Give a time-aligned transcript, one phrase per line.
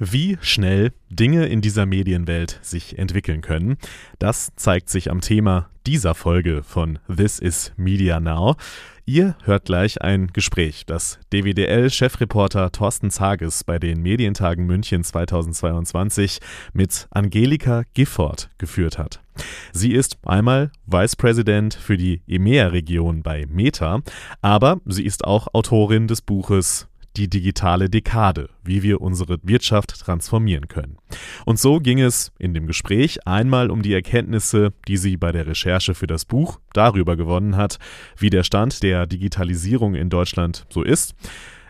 [0.00, 3.78] Wie schnell Dinge in dieser Medienwelt sich entwickeln können,
[4.20, 8.54] das zeigt sich am Thema dieser Folge von This is Media Now.
[9.06, 16.38] Ihr hört gleich ein Gespräch, das DWDL-Chefreporter Thorsten Zages bei den Medientagen München 2022
[16.72, 19.20] mit Angelika Gifford geführt hat.
[19.72, 24.02] Sie ist einmal Vice President für die EMEA-Region bei Meta,
[24.42, 26.86] aber sie ist auch Autorin des Buches
[27.18, 30.96] die digitale Dekade, wie wir unsere Wirtschaft transformieren können.
[31.44, 35.46] Und so ging es in dem Gespräch einmal um die Erkenntnisse, die sie bei der
[35.46, 37.78] Recherche für das Buch darüber gewonnen hat,
[38.16, 41.14] wie der Stand der Digitalisierung in Deutschland so ist.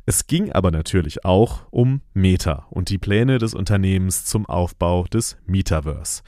[0.05, 5.37] Es ging aber natürlich auch um Meta und die Pläne des Unternehmens zum Aufbau des
[5.47, 6.23] Metaverse.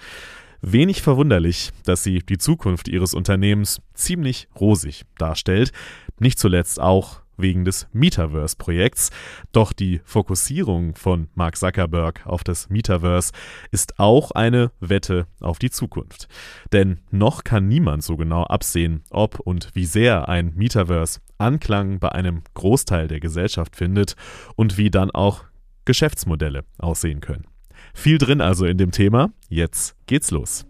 [0.63, 5.73] Wenig verwunderlich, dass sie die Zukunft ihres Unternehmens ziemlich rosig darstellt,
[6.19, 9.11] nicht zuletzt auch wegen des Metaverse-Projekts.
[9.53, 13.33] Doch die Fokussierung von Mark Zuckerberg auf das Metaverse
[13.71, 16.29] ist auch eine Wette auf die Zukunft.
[16.73, 22.13] Denn noch kann niemand so genau absehen, ob und wie sehr ein Metaverse Anklang bei
[22.13, 24.15] einem Großteil der Gesellschaft findet
[24.57, 25.45] und wie dann auch
[25.85, 27.47] Geschäftsmodelle aussehen können.
[27.95, 29.31] Viel drin also in dem Thema.
[29.49, 30.67] Jetzt geht's los.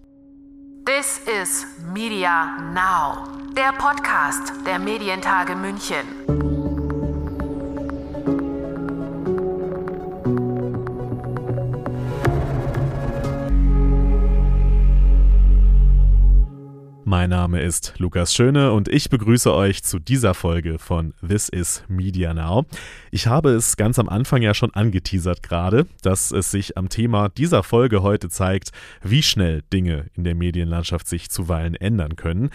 [0.87, 6.50] This is Media Now, der Podcast der Medientage München.
[17.11, 21.83] Mein Name ist Lukas Schöne und ich begrüße euch zu dieser Folge von This is
[21.89, 22.67] Media Now.
[23.11, 27.29] Ich habe es ganz am Anfang ja schon angeteasert gerade, dass es sich am Thema
[27.29, 28.71] dieser Folge heute zeigt,
[29.03, 32.51] wie schnell Dinge in der Medienlandschaft sich zuweilen ändern können.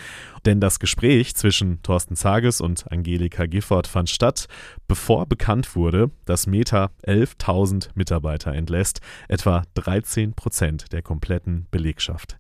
[0.46, 4.48] Denn das Gespräch zwischen Thorsten Zages und Angelika Gifford fand statt,
[4.88, 12.38] bevor bekannt wurde, dass Meta 11.000 Mitarbeiter entlässt, etwa 13 Prozent der kompletten Belegschaft.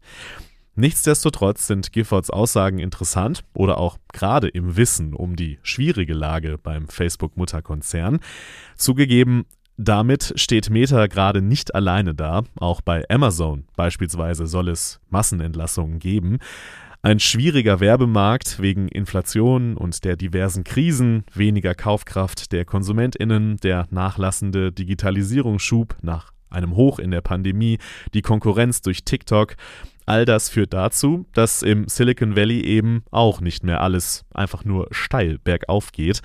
[0.75, 6.87] Nichtsdestotrotz sind Giffords Aussagen interessant oder auch gerade im Wissen um die schwierige Lage beim
[6.89, 8.19] Facebook-Mutterkonzern.
[8.75, 9.45] Zugegeben,
[9.77, 12.43] damit steht Meta gerade nicht alleine da.
[12.59, 16.39] Auch bei Amazon beispielsweise soll es Massenentlassungen geben.
[17.01, 24.71] Ein schwieriger Werbemarkt wegen Inflation und der diversen Krisen, weniger Kaufkraft der Konsumentinnen, der nachlassende
[24.71, 27.77] Digitalisierungsschub nach einem Hoch in der Pandemie,
[28.13, 29.55] die Konkurrenz durch TikTok.
[30.05, 34.87] All das führt dazu, dass im Silicon Valley eben auch nicht mehr alles einfach nur
[34.91, 36.21] steil bergauf geht.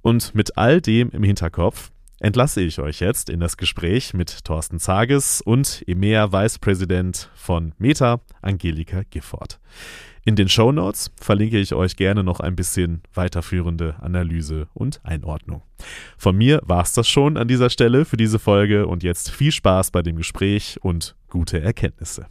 [0.00, 4.78] Und mit all dem im Hinterkopf entlasse ich euch jetzt in das Gespräch mit Thorsten
[4.78, 9.60] Zages und EMEA Vice President von Meta, Angelika Gifford.
[10.24, 15.62] In den Show Notes verlinke ich euch gerne noch ein bisschen weiterführende Analyse und Einordnung.
[16.16, 19.50] Von mir war es das schon an dieser Stelle für diese Folge und jetzt viel
[19.50, 22.26] Spaß bei dem Gespräch und gute Erkenntnisse.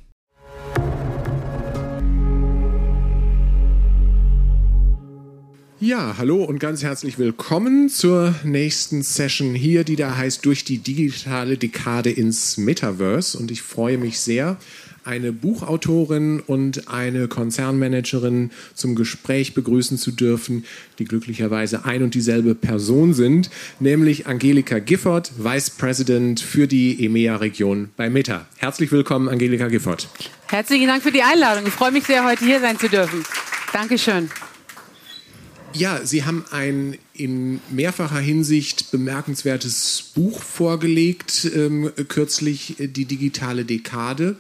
[5.83, 10.77] Ja, hallo und ganz herzlich willkommen zur nächsten Session hier, die da heißt Durch die
[10.77, 13.35] digitale Dekade ins Metaverse.
[13.35, 14.57] Und ich freue mich sehr,
[15.05, 20.65] eine Buchautorin und eine Konzernmanagerin zum Gespräch begrüßen zu dürfen,
[20.99, 23.49] die glücklicherweise ein und dieselbe Person sind,
[23.79, 28.45] nämlich Angelika Gifford, Vice President für die EMEA-Region bei Meta.
[28.57, 30.09] Herzlich willkommen, Angelika Gifford.
[30.47, 31.65] Herzlichen Dank für die Einladung.
[31.65, 33.23] Ich freue mich sehr, heute hier sein zu dürfen.
[33.73, 34.29] Dankeschön.
[35.73, 43.63] Ja, Sie haben ein in mehrfacher Hinsicht bemerkenswertes Buch vorgelegt, ähm, kürzlich äh, die digitale
[43.65, 44.35] Dekade.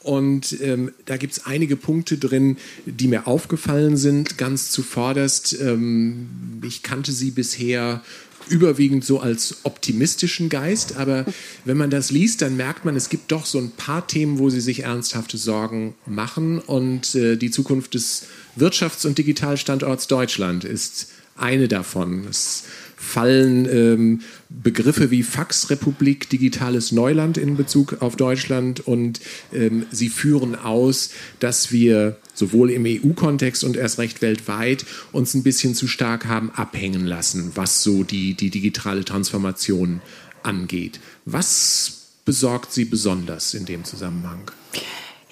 [0.00, 5.58] Und ähm, da gibt es einige Punkte drin, die mir aufgefallen sind, ganz zuvorderst.
[5.58, 8.02] Ähm, ich kannte sie bisher
[8.48, 11.24] überwiegend so als optimistischen Geist, aber
[11.64, 14.50] wenn man das liest, dann merkt man, es gibt doch so ein paar Themen, wo
[14.50, 21.08] sie sich ernsthafte Sorgen machen und äh, die Zukunft des Wirtschafts- und Digitalstandorts Deutschland ist
[21.36, 22.26] eine davon.
[22.28, 22.64] Es
[22.96, 29.20] fallen ähm, Begriffe wie Faxrepublik, digitales Neuland in Bezug auf Deutschland und
[29.52, 35.42] ähm, sie führen aus, dass wir sowohl im EU-Kontext und erst recht weltweit uns ein
[35.42, 40.00] bisschen zu stark haben abhängen lassen, was so die, die digitale Transformation
[40.42, 41.00] angeht.
[41.24, 44.50] Was besorgt Sie besonders in dem Zusammenhang?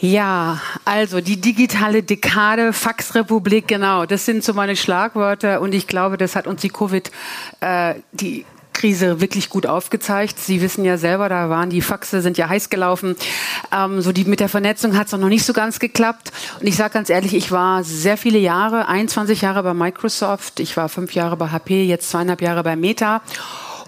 [0.03, 6.19] Ja, also die digitale Dekade, Faxrepublik, genau, das sind so meine Schlagwörter und ich glaube,
[6.19, 7.13] das hat uns die Covid,
[7.61, 10.41] äh, die Krise wirklich gut aufgezeigt.
[10.41, 13.15] Sie wissen ja selber, da waren die Faxe, sind ja heiß gelaufen.
[13.71, 16.33] Ähm, so die mit der Vernetzung hat es noch nicht so ganz geklappt.
[16.59, 20.77] Und ich sage ganz ehrlich, ich war sehr viele Jahre, 21 Jahre bei Microsoft, ich
[20.77, 23.23] war fünf Jahre bei HP, jetzt zweieinhalb Jahre bei Meta.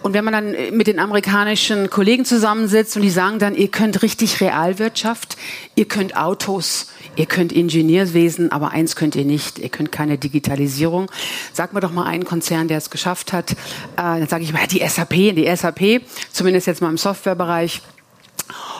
[0.04, 4.02] Und wenn man dann mit den amerikanischen Kollegen zusammensitzt und die sagen dann, ihr könnt
[4.02, 5.38] richtig Realwirtschaft,
[5.76, 11.10] ihr könnt Autos, ihr könnt Ingenieurswesen, aber eins könnt ihr nicht, ihr könnt keine Digitalisierung.
[11.54, 13.52] Sag mir doch mal einen Konzern, der es geschafft hat.
[13.52, 13.56] Äh,
[13.96, 17.80] dann sage ich mal, die SAP, die SAP, zumindest jetzt mal im Softwarebereich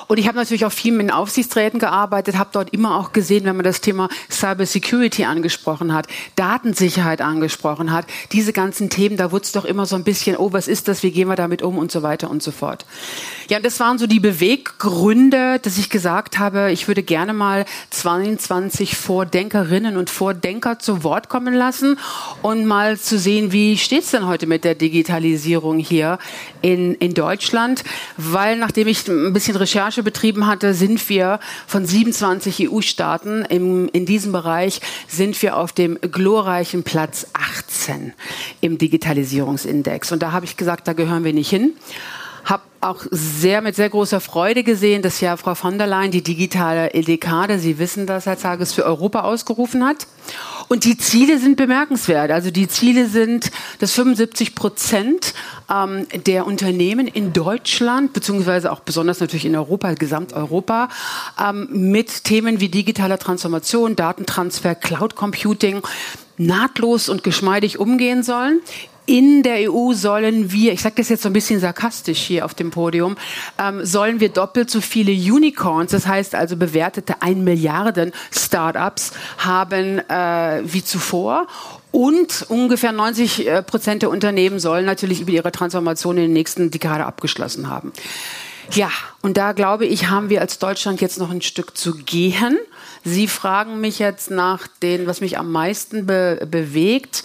[0.08, 3.56] und ich habe natürlich auch viel mit Aufsichtsräten gearbeitet, habe dort immer auch gesehen, wenn
[3.56, 6.06] man das Thema Cyber Security angesprochen hat,
[6.36, 10.52] Datensicherheit angesprochen hat, diese ganzen Themen, da wurde es doch immer so ein bisschen, oh,
[10.52, 12.84] was ist das, wie gehen wir damit um und so weiter und so fort.
[13.48, 18.96] Ja, das waren so die Beweggründe, dass ich gesagt habe, ich würde gerne mal 22
[18.96, 21.98] Vordenkerinnen und Vordenker zu Wort kommen lassen
[22.42, 26.18] und mal zu sehen, wie steht es denn heute mit der Digitalisierung hier
[26.62, 27.84] in, in Deutschland,
[28.16, 31.38] weil nachdem ich ein bisschen Recherche Recherche betrieben hatte, sind wir
[31.68, 38.12] von 27 EU-Staaten in diesem Bereich sind wir auf dem glorreichen Platz 18
[38.60, 40.10] im Digitalisierungsindex.
[40.10, 41.74] Und da habe ich gesagt, da gehören wir nicht hin
[42.44, 46.22] habe auch sehr mit sehr großer Freude gesehen, dass ja Frau von der Leyen die
[46.22, 50.06] digitale Dekade, Sie wissen das, Herr Zages, für Europa ausgerufen hat.
[50.68, 52.30] Und die Ziele sind bemerkenswert.
[52.30, 55.34] Also die Ziele sind, dass 75 Prozent
[55.70, 60.88] ähm, der Unternehmen in Deutschland, beziehungsweise auch besonders natürlich in Europa, Gesamteuropa,
[61.42, 65.82] ähm, mit Themen wie digitaler Transformation, Datentransfer, Cloud Computing
[66.36, 68.60] nahtlos und geschmeidig umgehen sollen
[69.06, 72.54] in der EU sollen wir, ich sage das jetzt so ein bisschen sarkastisch hier auf
[72.54, 73.16] dem Podium,
[73.58, 79.98] ähm, sollen wir doppelt so viele Unicorns, das heißt also bewertete 1 Milliarden Startups haben
[80.08, 81.46] äh, wie zuvor.
[81.92, 86.70] Und ungefähr 90 äh, Prozent der Unternehmen sollen natürlich über ihre Transformation in der nächsten
[86.70, 87.92] Dekade abgeschlossen haben.
[88.72, 88.90] Ja,
[89.20, 92.58] und da glaube ich, haben wir als Deutschland jetzt noch ein Stück zu gehen.
[93.04, 97.22] Sie fragen mich jetzt nach dem, was mich am meisten be bewegt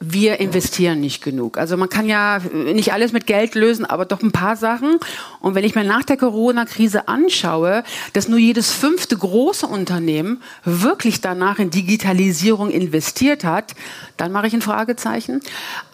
[0.00, 1.58] wir investieren nicht genug.
[1.58, 4.98] Also man kann ja nicht alles mit Geld lösen, aber doch ein paar Sachen.
[5.44, 11.20] Und wenn ich mir nach der Corona-Krise anschaue, dass nur jedes fünfte große Unternehmen wirklich
[11.20, 13.74] danach in Digitalisierung investiert hat,
[14.16, 15.42] dann mache ich ein Fragezeichen.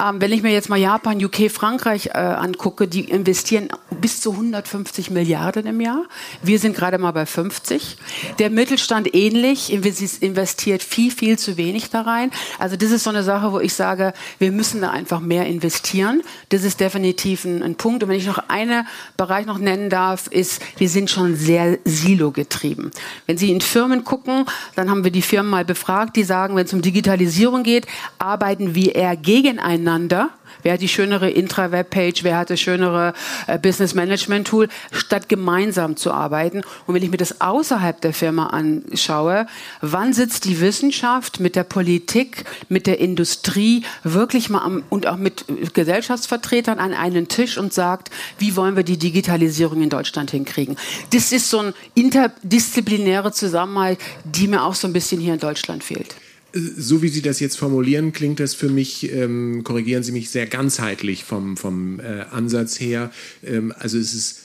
[0.00, 3.70] Ähm, wenn ich mir jetzt mal Japan, UK, Frankreich äh, angucke, die investieren
[4.00, 6.04] bis zu 150 Milliarden im Jahr.
[6.42, 7.96] Wir sind gerade mal bei 50.
[8.38, 12.30] Der Mittelstand ähnlich, investiert viel, viel zu wenig da rein.
[12.60, 16.22] Also das ist so eine Sache, wo ich sage, wir müssen da einfach mehr investieren.
[16.50, 18.04] Das ist definitiv ein, ein Punkt.
[18.04, 18.86] Und wenn ich noch einen
[19.16, 22.90] Bereich noch nennen darf, ist, wir sind schon sehr silo-getrieben.
[23.26, 24.44] Wenn Sie in Firmen gucken,
[24.76, 27.86] dann haben wir die Firmen mal befragt, die sagen, wenn es um Digitalisierung geht,
[28.18, 30.30] arbeiten wir eher gegeneinander
[30.62, 32.24] Wer hat die schönere Intra-Web-Page?
[32.24, 33.14] Wer hat das schönere
[33.46, 34.68] äh, Business-Management-Tool?
[34.92, 36.62] Statt gemeinsam zu arbeiten.
[36.86, 39.46] Und wenn ich mir das außerhalb der Firma anschaue,
[39.80, 45.16] wann sitzt die Wissenschaft mit der Politik, mit der Industrie wirklich mal am, und auch
[45.16, 45.44] mit
[45.74, 50.76] Gesellschaftsvertretern an einen Tisch und sagt, wie wollen wir die Digitalisierung in Deutschland hinkriegen?
[51.12, 55.84] Das ist so ein interdisziplinäre Zusammenhalt, die mir auch so ein bisschen hier in Deutschland
[55.84, 56.14] fehlt
[56.52, 60.46] so wie Sie das jetzt formulieren, klingt das für mich, ähm, korrigieren Sie mich, sehr
[60.46, 63.10] ganzheitlich vom, vom äh, Ansatz her.
[63.44, 64.40] Ähm, also es, ist,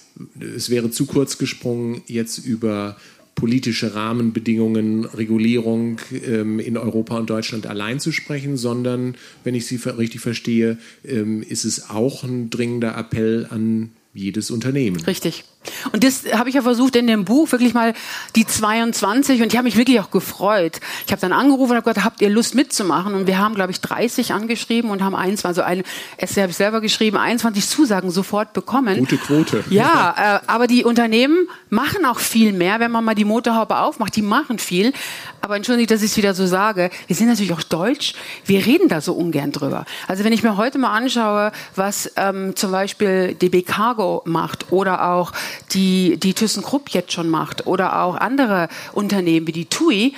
[0.56, 2.98] es wäre zu kurz gesprungen, jetzt über
[3.36, 9.76] politische Rahmenbedingungen, Regulierung ähm, in Europa und Deutschland allein zu sprechen, sondern, wenn ich Sie
[9.76, 15.02] richtig verstehe, ähm, ist es auch ein dringender Appell an jedes Unternehmen.
[15.02, 15.44] Richtig.
[15.92, 17.94] Und das habe ich ja versucht in dem Buch wirklich mal
[18.36, 20.80] die 22 und ich habe mich wirklich auch gefreut.
[21.06, 23.14] Ich habe dann angerufen und habe gesagt, habt ihr Lust mitzumachen?
[23.14, 25.84] Und wir haben, glaube ich, 30 angeschrieben und haben 21, also ein
[26.18, 29.00] Essay habe ich selber geschrieben, 21 Zusagen sofort bekommen.
[29.00, 29.64] Gute Quote.
[29.70, 34.16] Ja, äh, aber die Unternehmen machen auch viel mehr, wenn man mal die Motorhaube aufmacht.
[34.16, 34.94] Die machen viel.
[35.42, 36.90] Aber entschuldigt, dass ich es wieder so sage.
[37.08, 38.14] Wir sind natürlich auch deutsch.
[38.46, 39.86] Wir reden da so ungern drüber.
[40.08, 45.12] Also wenn ich mir heute mal anschaue, was ähm, zum Beispiel DB Cargo macht oder
[45.12, 45.32] auch
[45.72, 50.14] die, die ThyssenKrupp jetzt schon macht oder auch andere Unternehmen wie die TUI,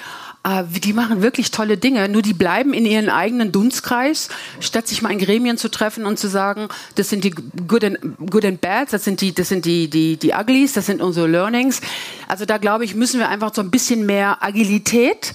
[0.47, 4.29] äh, die machen wirklich tolle Dinge, nur die bleiben in ihren eigenen Dunstkreis,
[4.59, 7.97] statt sich mal in Gremien zu treffen und zu sagen, das sind die Good and,
[8.29, 11.27] good and Bads, das sind die, das sind die, die, die Uglies, das sind unsere
[11.27, 11.81] Learnings.
[12.27, 15.33] Also da glaube ich, müssen wir einfach so ein bisschen mehr Agilität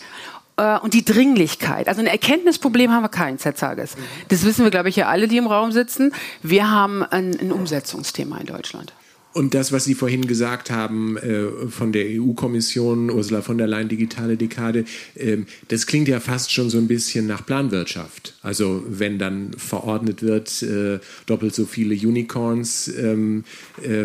[0.57, 1.89] äh, und die Dringlichkeit.
[1.89, 3.97] Also ein Erkenntnisproblem haben wir keins, Herr Zages.
[4.29, 6.13] Das wissen wir, glaube ich, ja alle, die im Raum sitzen.
[6.43, 8.93] Wir haben ein, ein Umsetzungsthema in Deutschland.
[9.33, 13.89] Und das, was Sie vorhin gesagt haben äh, von der EU-Kommission, Ursula von der Leyen,
[13.89, 14.85] digitale Dekade,
[15.15, 18.35] äh, das klingt ja fast schon so ein bisschen nach Planwirtschaft.
[18.43, 23.45] Also wenn dann verordnet wird, äh, doppelt so viele Unicorns, ähm,
[23.83, 24.05] äh,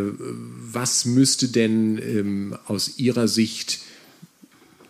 [0.71, 3.79] was müsste denn ähm, aus Ihrer Sicht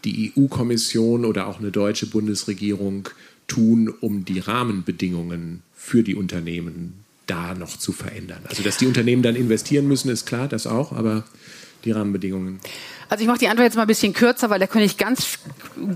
[0.06, 3.10] die EU-Kommission oder auch eine deutsche Bundesregierung
[3.48, 8.42] tun, um die Rahmenbedingungen für die Unternehmen da noch zu verändern?
[8.50, 11.24] Also, dass die Unternehmen dann investieren müssen, ist klar, das auch, aber
[11.86, 12.60] die Rahmenbedingungen.
[13.10, 15.40] Also ich mache die Antwort jetzt mal ein bisschen kürzer, weil da könnte ich ganz,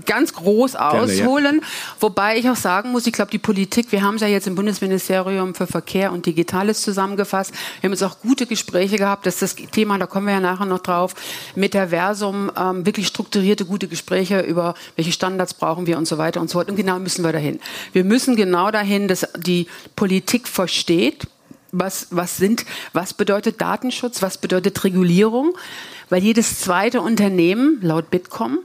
[0.06, 1.44] ganz groß ausholen.
[1.44, 1.66] Gerne, ja.
[2.00, 4.54] Wobei ich auch sagen muss, ich glaube, die Politik, wir haben es ja jetzt im
[4.54, 7.52] Bundesministerium für Verkehr und Digitales zusammengefasst.
[7.80, 10.66] Wir haben jetzt auch gute Gespräche gehabt, dass das Thema, da kommen wir ja nachher
[10.66, 11.14] noch drauf,
[11.54, 16.18] mit der Versum ähm, wirklich strukturierte, gute Gespräche über welche Standards brauchen wir und so
[16.18, 16.70] weiter und so fort.
[16.70, 17.60] Und genau müssen wir dahin.
[17.92, 19.66] Wir müssen genau dahin, dass die
[19.96, 21.26] Politik versteht,
[21.72, 25.56] was, was sind, was bedeutet Datenschutz, was bedeutet Regulierung,
[26.12, 28.58] weil jedes zweite Unternehmen, laut Bitkom,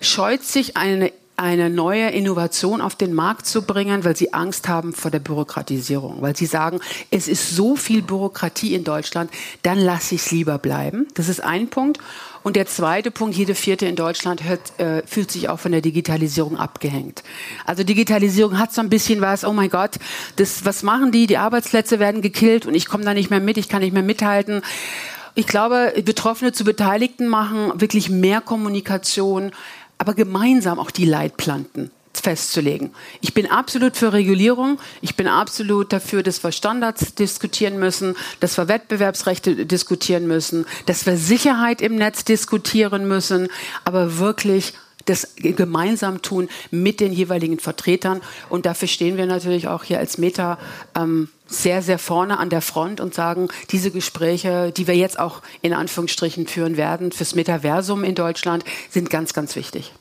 [0.00, 4.92] scheut sich eine eine neue Innovation auf den Markt zu bringen, weil sie Angst haben
[4.92, 6.78] vor der Bürokratisierung, weil sie sagen,
[7.10, 9.30] es ist so viel Bürokratie in Deutschland,
[9.62, 11.08] dann lasse ich es lieber bleiben.
[11.14, 11.98] Das ist ein Punkt.
[12.44, 15.80] Und der zweite Punkt, jede vierte in Deutschland hört, äh, fühlt sich auch von der
[15.80, 17.22] Digitalisierung abgehängt.
[17.64, 19.92] Also Digitalisierung hat so ein bisschen was, oh mein Gott,
[20.36, 21.26] das, was machen die?
[21.26, 24.02] Die Arbeitsplätze werden gekillt und ich komme da nicht mehr mit, ich kann nicht mehr
[24.02, 24.62] mithalten.
[25.34, 29.52] Ich glaube, Betroffene zu Beteiligten machen wirklich mehr Kommunikation,
[29.98, 32.90] aber gemeinsam auch die Leitplanken festzulegen.
[33.20, 34.78] Ich bin absolut für Regulierung.
[35.00, 41.06] Ich bin absolut dafür, dass wir Standards diskutieren müssen, dass wir Wettbewerbsrechte diskutieren müssen, dass
[41.06, 43.48] wir Sicherheit im Netz diskutieren müssen,
[43.84, 44.74] aber wirklich
[45.06, 48.20] das gemeinsam tun mit den jeweiligen Vertretern.
[48.48, 50.58] Und dafür stehen wir natürlich auch hier als Meta
[50.94, 55.42] ähm, sehr, sehr vorne an der Front und sagen, diese Gespräche, die wir jetzt auch
[55.60, 59.92] in Anführungsstrichen führen werden fürs Metaversum in Deutschland, sind ganz, ganz wichtig.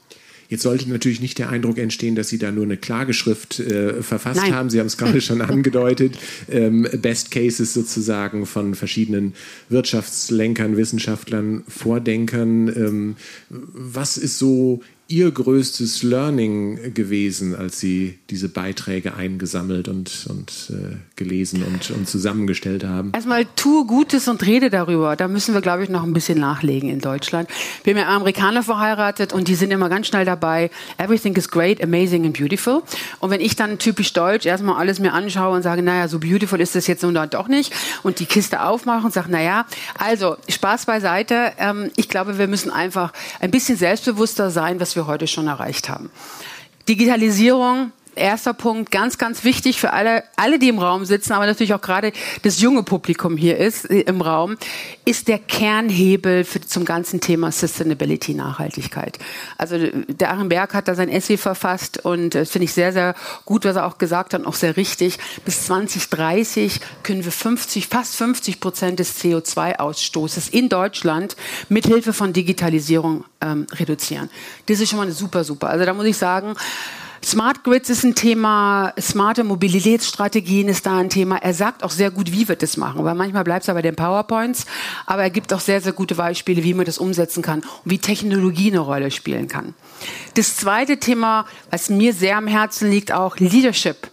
[0.51, 4.41] Jetzt sollte natürlich nicht der Eindruck entstehen, dass Sie da nur eine Klageschrift äh, verfasst
[4.41, 4.53] Nein.
[4.53, 4.69] haben.
[4.69, 6.17] Sie haben es gerade schon angedeutet.
[6.49, 9.33] Ähm, Best Cases sozusagen von verschiedenen
[9.69, 12.67] Wirtschaftslenkern, Wissenschaftlern, Vordenkern.
[12.67, 13.15] Ähm,
[13.49, 14.81] was ist so
[15.11, 22.07] Ihr größtes Learning gewesen, als Sie diese Beiträge eingesammelt und, und äh, gelesen und, und
[22.07, 23.11] zusammengestellt haben?
[23.13, 25.17] Erstmal tue Gutes und rede darüber.
[25.17, 27.49] Da müssen wir, glaube ich, noch ein bisschen nachlegen in Deutschland.
[27.83, 30.71] Wir haben ja Amerikaner verheiratet und die sind immer ganz schnell dabei.
[30.97, 32.81] Everything is great, amazing and beautiful.
[33.19, 36.61] Und wenn ich dann typisch deutsch erstmal alles mir anschaue und sage, naja, so beautiful
[36.61, 39.65] ist das jetzt nun doch nicht und die Kiste aufmache und sage, naja,
[39.97, 41.51] also Spaß beiseite.
[41.57, 45.47] Ähm, ich glaube, wir müssen einfach ein bisschen selbstbewusster sein, was wir wir heute schon
[45.47, 46.09] erreicht haben.
[46.87, 51.73] Digitalisierung, erster Punkt, ganz, ganz wichtig für alle, alle, die im Raum sitzen, aber natürlich
[51.73, 52.11] auch gerade
[52.43, 54.57] das junge Publikum hier ist äh, im Raum,
[55.05, 59.17] ist der Kernhebel für, zum ganzen Thema Sustainability, Nachhaltigkeit.
[59.57, 59.77] Also
[60.07, 63.15] der Achim Berg hat da sein Essay verfasst und das finde ich sehr, sehr
[63.45, 65.17] gut, was er auch gesagt hat, und auch sehr richtig.
[65.45, 71.35] Bis 2030 können wir 50, fast 50 Prozent des CO2-Ausstoßes in Deutschland
[71.69, 74.29] mithilfe von Digitalisierung ähm, reduzieren.
[74.67, 75.69] Das ist schon mal super, super.
[75.69, 76.55] Also da muss ich sagen,
[77.23, 81.37] Smart Grids ist ein Thema, smarte Mobilitätsstrategien ist da ein Thema.
[81.37, 83.83] Er sagt auch sehr gut, wie wir das machen, weil manchmal bleibt es aber bei
[83.83, 84.65] den PowerPoints,
[85.05, 87.99] aber er gibt auch sehr, sehr gute Beispiele, wie man das umsetzen kann und wie
[87.99, 89.75] Technologie eine Rolle spielen kann.
[90.33, 94.09] Das zweite Thema, was mir sehr am Herzen liegt, auch Leadership.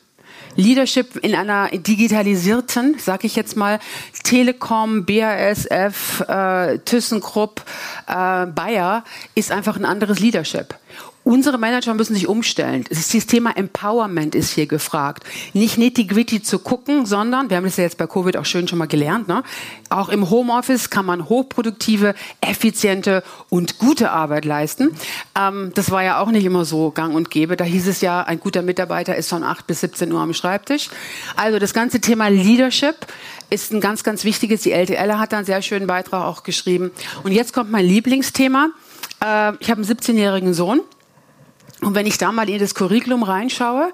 [0.55, 3.79] Leadership in einer digitalisierten, sag ich jetzt mal,
[4.25, 7.62] Telekom, BASF, äh, ThyssenKrupp,
[8.07, 10.75] äh, Bayer, ist einfach ein anderes Leadership.
[11.28, 12.87] Unsere Manager müssen sich umstellen.
[12.88, 15.25] Das Thema Empowerment ist hier gefragt.
[15.52, 18.78] Nicht nitty-gritty zu gucken, sondern, wir haben das ja jetzt bei Covid auch schön schon
[18.78, 19.42] mal gelernt, ne?
[19.90, 24.97] auch im Homeoffice kann man hochproduktive, effiziente und gute Arbeit leisten.
[25.38, 27.58] Ähm, das war ja auch nicht immer so gang und gäbe.
[27.58, 30.88] Da hieß es ja, ein guter Mitarbeiter ist von 8 bis 17 Uhr am Schreibtisch.
[31.37, 33.06] Also das ganze Thema Leadership
[33.50, 34.62] ist ein ganz, ganz wichtiges.
[34.62, 36.90] Die LTL hat da einen sehr schönen Beitrag auch geschrieben.
[37.23, 38.70] Und jetzt kommt mein Lieblingsthema.
[39.23, 40.80] Äh, ich habe einen 17-jährigen Sohn.
[41.81, 43.93] Und wenn ich da mal in das Curriculum reinschaue,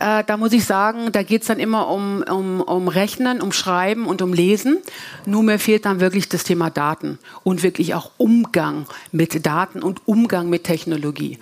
[0.00, 4.06] äh, da muss ich sagen, da geht's dann immer um, um, um Rechnen, um Schreiben
[4.06, 4.78] und um Lesen.
[5.26, 10.08] Nur mir fehlt dann wirklich das Thema Daten und wirklich auch Umgang mit Daten und
[10.08, 11.38] Umgang mit Technologie.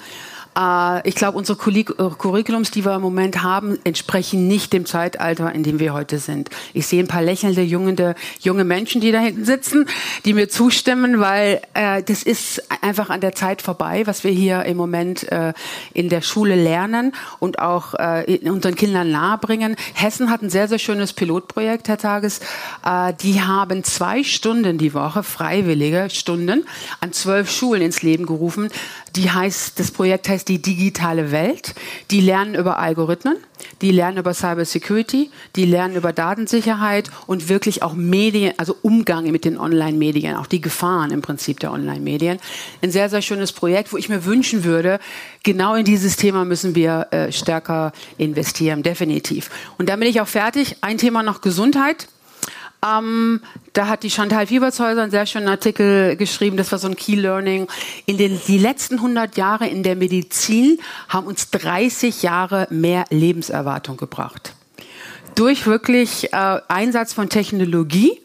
[0.59, 5.53] Äh, ich glaube, unsere äh, Curriculums, die wir im Moment haben, entsprechen nicht dem Zeitalter,
[5.53, 6.51] in dem wir heute sind.
[6.75, 9.87] Ich sehe ein paar lächelnde, junge, junge Menschen, die da hinten sitzen,
[10.25, 14.65] die mir zustimmen, weil äh, das ist einfach an der Zeit vorbei, was wir hier
[14.65, 15.53] im Moment äh,
[15.95, 19.77] in der Schule lernen und auch äh, unseren Kindern nahebringen.
[19.95, 22.41] Hessen hat ein sehr, sehr schönes Pilotprojekt, Herr Tages.
[22.85, 26.67] Äh, die haben zwei Stunden die Woche, freiwillige Stunden,
[27.01, 28.69] an zwölf Schulen ins Leben gerufen.
[29.17, 31.75] Die heißt, das Projekt heißt die digitale Welt.
[32.11, 33.37] Die lernen über Algorithmen,
[33.81, 39.45] die lernen über Cybersecurity, die lernen über Datensicherheit und wirklich auch Medien, also Umgang mit
[39.45, 42.39] den Online-Medien, auch die Gefahren im Prinzip der Online-Medien.
[42.83, 45.01] Ein sehr, sehr schönes Projekt, wo ich mir wünschen würde,
[45.43, 49.51] genau in dieses Thema müssen wir äh, stärker investieren, definitiv.
[49.79, 50.77] Und dann bin ich auch fertig.
[50.81, 52.09] Ein Thema noch Gesundheit.
[52.85, 53.41] Ähm,
[53.73, 57.17] da hat die Chantal Fiebershäuser einen sehr schönen Artikel geschrieben, das war so ein Key
[57.17, 57.67] Learning.
[58.07, 63.97] In den die letzten 100 Jahre in der Medizin haben uns 30 Jahre mehr Lebenserwartung
[63.97, 64.55] gebracht.
[65.35, 68.21] Durch wirklich äh, Einsatz von Technologie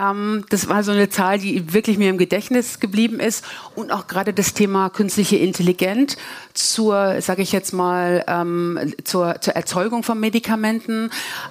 [0.00, 3.44] ähm, das war so eine Zahl, die wirklich mir im Gedächtnis geblieben ist.
[3.74, 6.16] Und auch gerade das Thema künstliche Intelligenz
[6.52, 11.10] zur, sage ich jetzt mal, ähm, zur, zur Erzeugung von Medikamenten.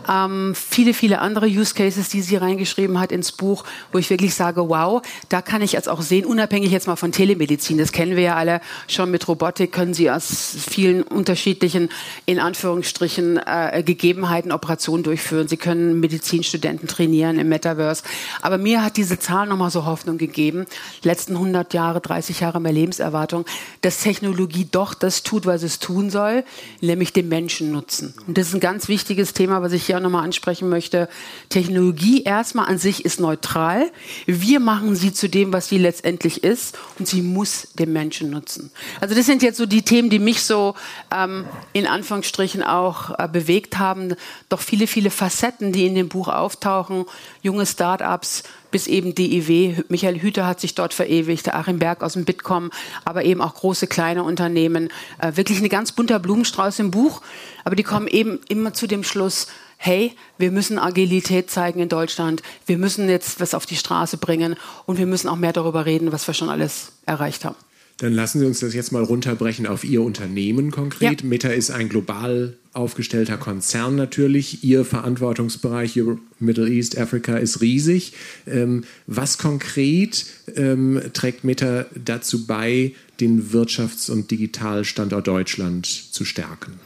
[0.09, 4.33] Ähm, viele, viele andere Use Cases, die sie reingeschrieben hat ins Buch, wo ich wirklich
[4.33, 8.15] sage, wow, da kann ich jetzt auch sehen, unabhängig jetzt mal von Telemedizin, das kennen
[8.15, 11.89] wir ja alle schon mit Robotik, können sie aus vielen unterschiedlichen,
[12.25, 15.47] in Anführungsstrichen, äh, Gegebenheiten Operationen durchführen.
[15.47, 18.03] Sie können Medizinstudenten trainieren im Metaverse.
[18.41, 20.65] Aber mir hat diese Zahl nochmal so Hoffnung gegeben,
[21.03, 23.45] letzten 100 Jahre, 30 Jahre mehr Lebenserwartung,
[23.81, 26.43] dass Technologie doch das tut, was es tun soll,
[26.81, 28.13] nämlich den Menschen nutzen.
[28.27, 31.09] Und das ist ein ganz wichtiges Thema, was ich hier auch nochmal ansprechen möchte.
[31.49, 33.91] Technologie erstmal an sich ist neutral.
[34.25, 38.71] Wir machen sie zu dem, was sie letztendlich ist und sie muss den Menschen nutzen.
[39.01, 40.75] Also das sind jetzt so die Themen, die mich so
[41.11, 44.15] ähm, in Anführungsstrichen auch äh, bewegt haben.
[44.49, 47.05] Doch viele, viele Facetten, die in dem Buch auftauchen,
[47.43, 49.83] junge Start-ups, bis eben DIW.
[49.89, 52.71] Michael Hüter hat sich dort verewigt, Achim Berg aus dem Bitkom,
[53.05, 54.89] aber eben auch große, kleine Unternehmen.
[55.19, 57.21] Äh, wirklich ein ganz bunter Blumenstrauß im Buch.
[57.63, 59.47] Aber die kommen eben immer zu dem Schluss,
[59.77, 64.55] hey, wir müssen Agilität zeigen in Deutschland, wir müssen jetzt was auf die Straße bringen
[64.85, 67.57] und wir müssen auch mehr darüber reden, was wir schon alles erreicht haben.
[67.97, 71.21] Dann lassen Sie uns das jetzt mal runterbrechen auf Ihr Unternehmen konkret.
[71.21, 71.27] Ja.
[71.27, 74.63] Meta ist ein global aufgestellter Konzern natürlich.
[74.63, 78.13] Ihr Verantwortungsbereich Europe, Middle East, Africa ist riesig.
[78.47, 86.79] Ähm, was konkret ähm, trägt Meta dazu bei, den Wirtschafts- und Digitalstandort Deutschland zu stärken?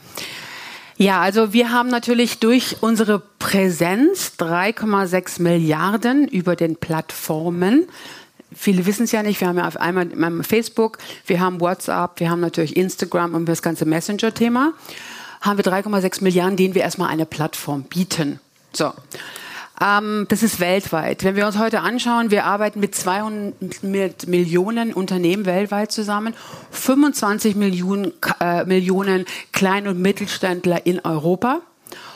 [0.98, 7.86] Ja, also wir haben natürlich durch unsere Präsenz 3,6 Milliarden über den Plattformen
[8.54, 12.30] viele wissen es ja nicht, wir haben ja auf einmal Facebook, wir haben WhatsApp, wir
[12.30, 14.72] haben natürlich Instagram und das ganze Messenger-Thema.
[15.40, 18.40] Haben wir 3,6 Milliarden, denen wir erstmal eine Plattform bieten.
[18.72, 18.92] So.
[19.80, 21.22] Ähm, das ist weltweit.
[21.22, 26.34] Wenn wir uns heute anschauen, wir arbeiten mit 200 mit Millionen Unternehmen weltweit zusammen,
[26.72, 31.60] 25 Millionen, äh, Millionen Klein- und Mittelständler in Europa.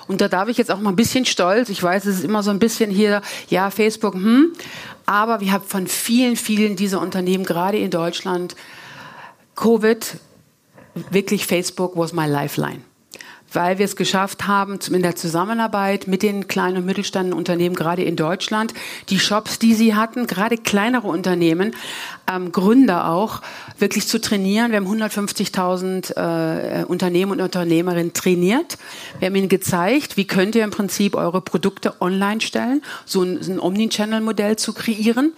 [0.08, 2.42] Und da darf ich jetzt auch mal ein bisschen stolz, ich weiß, es ist immer
[2.42, 4.52] so ein bisschen hier, ja, Facebook, hm,
[5.06, 8.56] aber wir haben von vielen, vielen dieser Unternehmen, gerade in Deutschland,
[9.54, 10.16] Covid,
[11.10, 12.80] wirklich Facebook was my lifeline
[13.52, 18.02] weil wir es geschafft haben, in der Zusammenarbeit mit den kleinen und mittelständischen Unternehmen, gerade
[18.02, 18.74] in Deutschland,
[19.08, 21.74] die Shops, die sie hatten, gerade kleinere Unternehmen,
[22.32, 23.42] ähm, Gründer auch,
[23.78, 24.70] wirklich zu trainieren.
[24.70, 28.78] Wir haben 150.000 äh, Unternehmen und Unternehmerinnen trainiert.
[29.18, 33.38] Wir haben ihnen gezeigt, wie könnt ihr im Prinzip eure Produkte online stellen, so ein,
[33.38, 35.32] ein Omnichannel-Modell zu kreieren.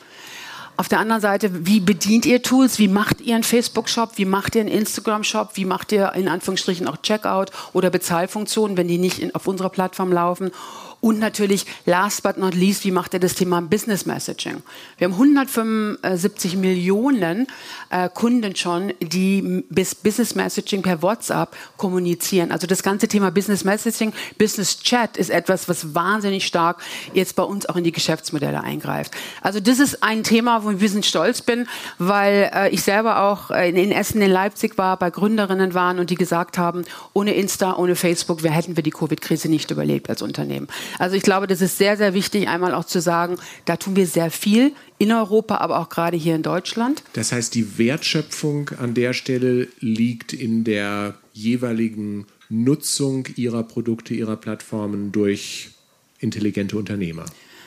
[0.76, 2.80] Auf der anderen Seite, wie bedient ihr Tools?
[2.80, 4.12] Wie macht ihr einen Facebook-Shop?
[4.16, 5.50] Wie macht ihr einen Instagram-Shop?
[5.54, 9.70] Wie macht ihr in Anführungsstrichen auch Checkout oder Bezahlfunktionen, wenn die nicht in, auf unserer
[9.70, 10.50] Plattform laufen?
[11.04, 14.62] Und natürlich, last but not least, wie macht er das Thema Business Messaging?
[14.96, 17.46] Wir haben 175 Millionen
[17.90, 22.50] äh, Kunden schon, die bis Business Messaging per WhatsApp kommunizieren.
[22.50, 26.80] Also das ganze Thema Business Messaging, Business Chat ist etwas, was wahnsinnig stark
[27.12, 29.12] jetzt bei uns auch in die Geschäftsmodelle eingreift.
[29.42, 33.20] Also das ist ein Thema, wo ich ein bisschen stolz bin, weil äh, ich selber
[33.24, 37.34] auch äh, in Essen, in Leipzig war, bei Gründerinnen waren und die gesagt haben, ohne
[37.34, 40.66] Insta, ohne Facebook, wer hätten wir die Covid-Krise nicht überlebt als Unternehmen.
[40.98, 44.06] Also ich glaube, das ist sehr, sehr wichtig, einmal auch zu sagen, da tun wir
[44.06, 47.02] sehr viel in Europa, aber auch gerade hier in Deutschland.
[47.14, 54.36] Das heißt, die Wertschöpfung an der Stelle liegt in der jeweiligen Nutzung ihrer Produkte, ihrer
[54.36, 55.70] Plattformen durch
[56.20, 57.24] intelligente Unternehmer.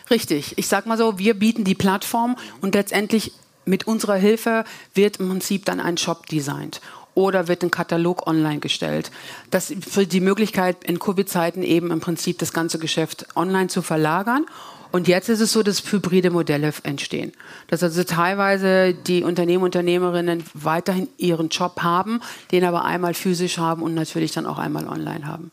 [0.10, 0.58] Richtig.
[0.58, 3.34] Ich sage mal so, wir bieten die Plattform und letztendlich
[3.66, 4.64] mit unserer Hilfe
[4.94, 6.80] wird im Prinzip dann ein Shop designt
[7.18, 9.10] oder wird ein Katalog online gestellt.
[9.50, 14.46] Das für die Möglichkeit in Covid-Zeiten eben im Prinzip das ganze Geschäft online zu verlagern.
[14.92, 17.34] Und jetzt ist es so, dass hybride Modelle entstehen.
[17.70, 23.82] Dass also teilweise die Unternehmen, Unternehmerinnen weiterhin ihren Job haben, den aber einmal physisch haben
[23.82, 25.52] und natürlich dann auch einmal online haben.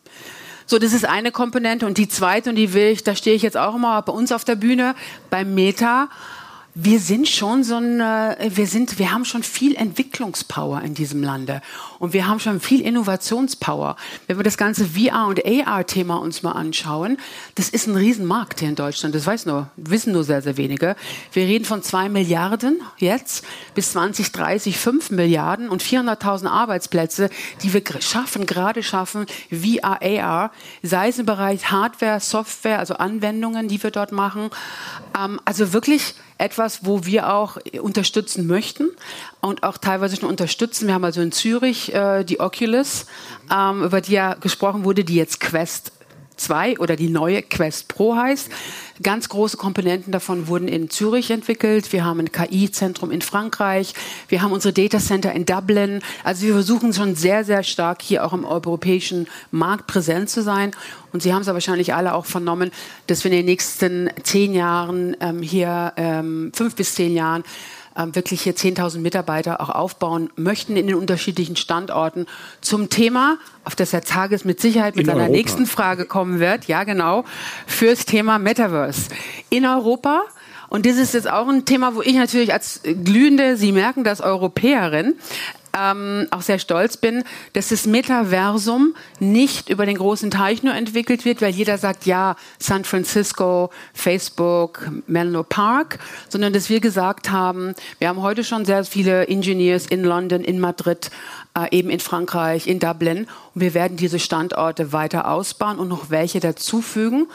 [0.66, 1.86] So, das ist eine Komponente.
[1.86, 4.32] Und die zweite, und die will ich, da stehe ich jetzt auch immer bei uns
[4.32, 4.94] auf der Bühne,
[5.30, 6.10] beim Meta
[6.74, 11.62] wir sind schon so ein, wir sind, wir haben schon viel Entwicklungspower in diesem Lande
[12.00, 13.96] und wir haben schon viel Innovationspower.
[14.26, 17.18] Wenn wir das ganze VR und AR-Thema uns mal anschauen,
[17.54, 19.14] das ist ein Riesenmarkt hier in Deutschland.
[19.14, 20.96] Das weiß nur, wissen nur sehr, sehr wenige.
[21.32, 23.44] Wir reden von zwei Milliarden jetzt
[23.76, 27.30] bis 2030 fünf Milliarden und 400.000 Arbeitsplätze,
[27.62, 30.50] die wir schaffen, gerade schaffen, VR, AR,
[30.82, 34.50] sei es im Bereich Hardware, Software, also Anwendungen, die wir dort machen.
[35.16, 38.90] Ähm, also wirklich etwas, wo wir auch unterstützen möchten
[39.40, 40.86] und auch teilweise schon unterstützen.
[40.86, 43.06] Wir haben also in Zürich äh, die Oculus,
[43.52, 45.92] ähm, über die ja gesprochen wurde, die jetzt Quest
[46.36, 48.50] 2 oder die neue Quest Pro heißt.
[49.02, 51.92] Ganz große Komponenten davon wurden in Zürich entwickelt.
[51.92, 53.94] Wir haben ein KI-Zentrum in Frankreich.
[54.28, 56.00] Wir haben unsere Data Center in Dublin.
[56.22, 60.70] Also wir versuchen schon sehr, sehr stark hier auch im europäischen Markt präsent zu sein.
[61.12, 62.70] Und Sie haben es ja wahrscheinlich alle auch vernommen,
[63.06, 67.44] dass wir in den nächsten zehn Jahren ähm, hier, ähm, fünf bis zehn Jahren,
[67.96, 72.26] ähm, wirklich hier 10.000 Mitarbeiter auch aufbauen möchten in den unterschiedlichen Standorten
[72.60, 75.36] zum Thema, auf das Herr Tages mit Sicherheit mit in seiner Europa.
[75.36, 76.66] nächsten Frage kommen wird.
[76.66, 77.24] Ja, genau.
[77.66, 79.10] Fürs Thema Metaverse.
[79.50, 80.22] In Europa.
[80.68, 84.20] Und das ist jetzt auch ein Thema, wo ich natürlich als glühende, Sie merken das,
[84.20, 85.14] Europäerin
[85.76, 91.24] ähm, auch sehr stolz bin, dass das Metaversum nicht über den großen Teich nur entwickelt
[91.24, 95.98] wird, weil jeder sagt, ja, San Francisco, Facebook, Menlo Park,
[96.28, 100.60] sondern dass wir gesagt haben, wir haben heute schon sehr viele Engineers in London, in
[100.60, 101.10] Madrid,
[101.56, 106.10] äh, eben in Frankreich, in Dublin und wir werden diese Standorte weiter ausbauen und noch
[106.10, 107.26] welche dazufügen.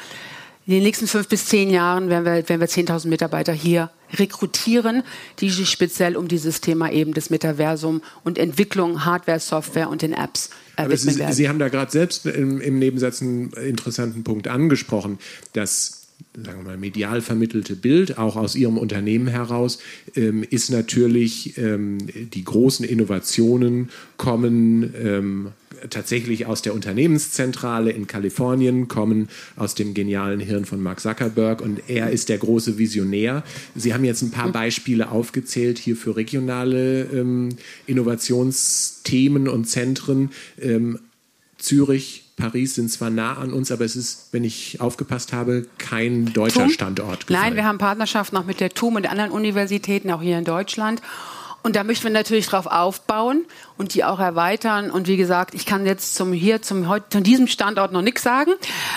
[0.70, 5.02] In den nächsten fünf bis zehn Jahren werden wir, werden wir 10.000 Mitarbeiter hier rekrutieren,
[5.40, 10.14] die sich speziell um dieses Thema eben des Metaversum und Entwicklung, Hardware, Software und den
[10.14, 14.48] Apps äh, Aber Sie, Sie, haben da gerade selbst im, im Nebensatz einen interessanten Punkt
[14.48, 15.18] angesprochen,
[15.54, 15.99] dass
[16.36, 19.80] sagen wir mal, medial vermittelte Bild, auch aus Ihrem Unternehmen heraus,
[20.16, 21.98] ähm, ist natürlich, ähm,
[22.34, 25.48] die großen Innovationen kommen ähm,
[25.90, 31.82] tatsächlich aus der Unternehmenszentrale in Kalifornien, kommen aus dem genialen Hirn von Mark Zuckerberg und
[31.88, 33.44] er ist der große Visionär.
[33.76, 37.50] Sie haben jetzt ein paar Beispiele aufgezählt hier für regionale ähm,
[37.88, 40.32] Innovationsthemen und Zentren.
[40.62, 41.00] Ähm,
[41.58, 46.34] Zürich, Paris sind zwar nah an uns, aber es ist, wenn ich aufgepasst habe, kein
[46.34, 46.70] deutscher TUM?
[46.70, 47.28] Standort.
[47.28, 47.50] Gefallen.
[47.50, 51.02] Nein, wir haben Partnerschaften auch mit der TUM und anderen Universitäten, auch hier in Deutschland.
[51.70, 53.46] Und da möchten wir natürlich drauf aufbauen
[53.78, 54.90] und die auch erweitern.
[54.90, 58.54] Und wie gesagt, ich kann jetzt zum hier zum von diesem Standort noch nichts sagen.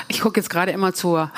[0.09, 1.31] Ich gucke jetzt gerade immer zur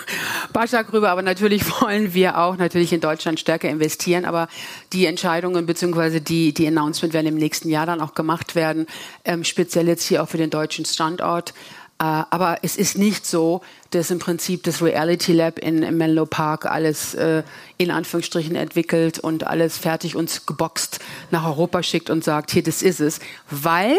[0.52, 4.26] Baschak rüber, aber natürlich wollen wir auch natürlich in Deutschland stärker investieren.
[4.26, 4.48] Aber
[4.92, 6.20] die Entscheidungen bzw.
[6.20, 8.86] die die Announcement werden im nächsten Jahr dann auch gemacht werden,
[9.24, 11.54] ähm, speziell jetzt hier auch für den deutschen Standort.
[12.00, 13.62] Äh, aber es ist nicht so,
[13.94, 17.42] dass im Prinzip das Reality Lab in, in Menlo Park alles äh,
[17.76, 21.00] in Anführungsstrichen entwickelt und alles fertig uns geboxt
[21.30, 23.20] nach Europa schickt und sagt, hier, das ist es.
[23.50, 23.96] Weil,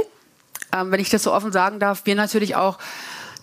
[0.75, 2.77] ähm, wenn ich das so offen sagen darf, wir natürlich auch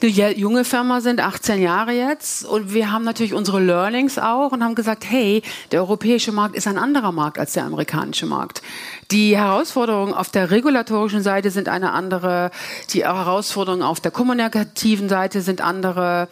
[0.02, 2.44] eine junge Firma sind, 18 Jahre jetzt.
[2.44, 6.66] Und wir haben natürlich unsere Learnings auch und haben gesagt, hey, der europäische Markt ist
[6.66, 8.62] ein anderer Markt als der amerikanische Markt.
[9.10, 12.50] Die Herausforderungen auf der regulatorischen Seite sind eine andere.
[12.92, 16.28] Die Herausforderungen auf der kommunikativen Seite sind andere.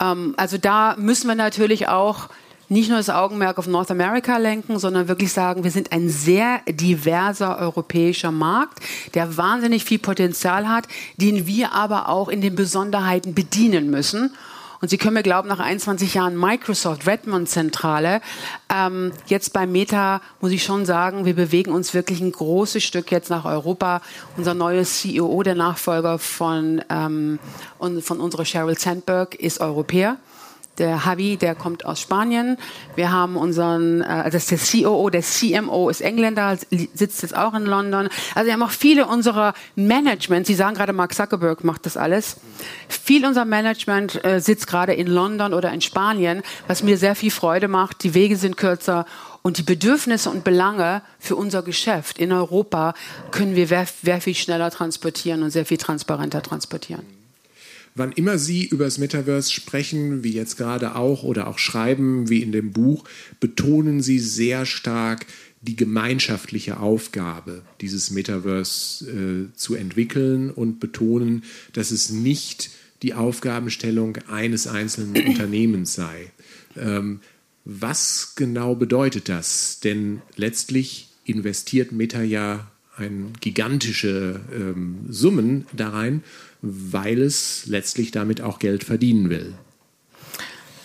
[0.00, 2.28] Ähm, also da müssen wir natürlich auch
[2.68, 6.60] nicht nur das Augenmerk auf North America lenken, sondern wirklich sagen, wir sind ein sehr
[6.68, 8.80] diverser europäischer Markt,
[9.14, 14.30] der wahnsinnig viel Potenzial hat, den wir aber auch in den Besonderheiten bedienen müssen.
[14.84, 18.20] Und Sie können mir glauben, nach 21 Jahren Microsoft Redmond Zentrale,
[18.68, 23.10] ähm, jetzt bei Meta muss ich schon sagen, wir bewegen uns wirklich ein großes Stück
[23.10, 24.02] jetzt nach Europa.
[24.36, 27.38] Unser neues CEO, der Nachfolger von, ähm,
[27.78, 30.18] von unserer Sheryl Sandberg, ist Europäer.
[30.78, 32.56] Der Javi, der kommt aus Spanien.
[32.96, 36.58] Wir haben unseren, äh, das ist der COO, der CMO ist Engländer,
[36.94, 38.08] sitzt jetzt auch in London.
[38.34, 42.36] Also wir haben auch viele unserer Management, Sie sagen gerade, Mark Zuckerberg macht das alles.
[42.88, 47.30] Viel unser Management äh, sitzt gerade in London oder in Spanien, was mir sehr viel
[47.30, 48.02] Freude macht.
[48.02, 49.06] Die Wege sind kürzer
[49.42, 52.94] und die Bedürfnisse und Belange für unser Geschäft in Europa
[53.30, 57.13] können wir sehr viel schneller transportieren und sehr viel transparenter transportieren.
[57.96, 62.42] Wann immer Sie über das Metaverse sprechen, wie jetzt gerade auch, oder auch schreiben, wie
[62.42, 63.04] in dem Buch,
[63.38, 65.26] betonen Sie sehr stark
[65.62, 72.70] die gemeinschaftliche Aufgabe, dieses Metaverse äh, zu entwickeln und betonen, dass es nicht
[73.02, 76.32] die Aufgabenstellung eines einzelnen Unternehmens sei.
[76.76, 77.20] Ähm,
[77.64, 79.78] was genau bedeutet das?
[79.80, 86.22] Denn letztlich investiert Meta ja ein gigantische ähm, Summen da rein
[86.64, 89.54] weil es letztlich damit auch Geld verdienen will.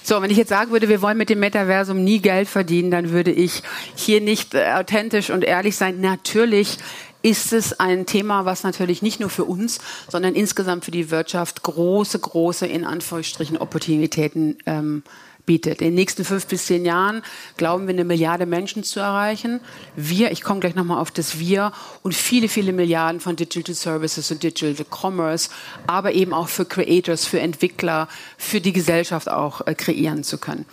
[0.04, 3.12] So, wenn ich jetzt sagen würde, wir wollen mit dem Metaversum nie Geld verdienen, dann
[3.12, 3.62] würde ich
[3.96, 6.02] hier nicht äh, authentisch und ehrlich sein.
[6.02, 6.80] Natürlich
[7.22, 11.64] ist es ein Thema, was natürlich nicht nur für uns, sondern insgesamt für die Wirtschaft
[11.64, 15.04] große, große, in Anführungsstrichen, Opportunitäten ähm,
[15.50, 15.82] bietet.
[15.82, 17.24] In den nächsten fünf bis zehn Jahren
[17.58, 19.62] glauben wir, eine Milliarde Menschen zu erreichen.
[19.96, 21.72] Wir, ich komme gleich nochmal auf das Wir
[22.04, 25.50] und viele, viele Milliarden von Digital Services und Digital Commerce,
[25.88, 28.08] aber eben auch für Creators, für Entwickler,
[28.38, 30.68] für die Gesellschaft auch äh, kreieren zu können.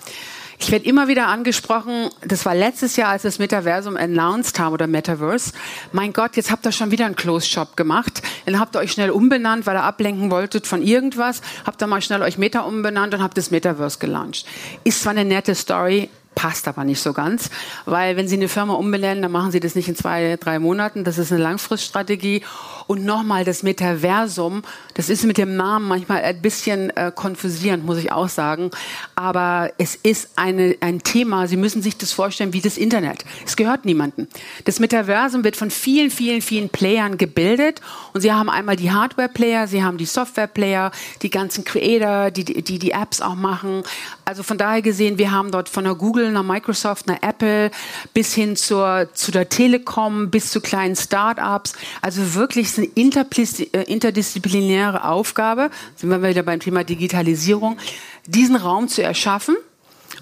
[0.58, 4.72] Ich werde immer wieder angesprochen, das war letztes Jahr, als wir das Metaversum announced haben
[4.72, 5.52] oder Metaverse.
[5.92, 8.22] Mein Gott, jetzt habt ihr schon wieder einen Closed Shop gemacht.
[8.46, 11.42] Dann habt ihr euch schnell umbenannt, weil ihr ablenken wolltet von irgendwas.
[11.64, 14.46] Habt ihr mal schnell euch Meta umbenannt und habt das Metaverse gelauncht.
[14.84, 17.50] Ist zwar eine nette Story, passt aber nicht so ganz,
[17.86, 21.02] weil wenn Sie eine Firma umbenennen, dann machen Sie das nicht in zwei, drei Monaten.
[21.02, 22.44] Das ist eine Langfriststrategie.
[22.86, 24.62] Und nochmal das Metaversum,
[24.94, 28.70] das ist mit dem Namen manchmal ein bisschen äh, konfusierend, muss ich auch sagen.
[29.16, 33.24] Aber es ist eine, ein Thema, Sie müssen sich das vorstellen wie das Internet.
[33.44, 34.28] Es gehört niemandem.
[34.64, 37.80] Das Metaversum wird von vielen, vielen, vielen Playern gebildet.
[38.12, 42.78] Und Sie haben einmal die Hardware-Player, Sie haben die Software-Player, die ganzen Creator, die, die
[42.78, 43.82] die Apps auch machen.
[44.24, 47.70] Also von daher gesehen, wir haben dort von der Google, einer Microsoft, einer Apple
[48.14, 51.72] bis hin zur, zu der Telekom, bis zu kleinen Start-ups.
[52.00, 57.78] Also wirklich eine äh, interdisziplinäre Aufgabe, sind wir wieder beim Thema Digitalisierung,
[58.26, 59.56] diesen Raum zu erschaffen.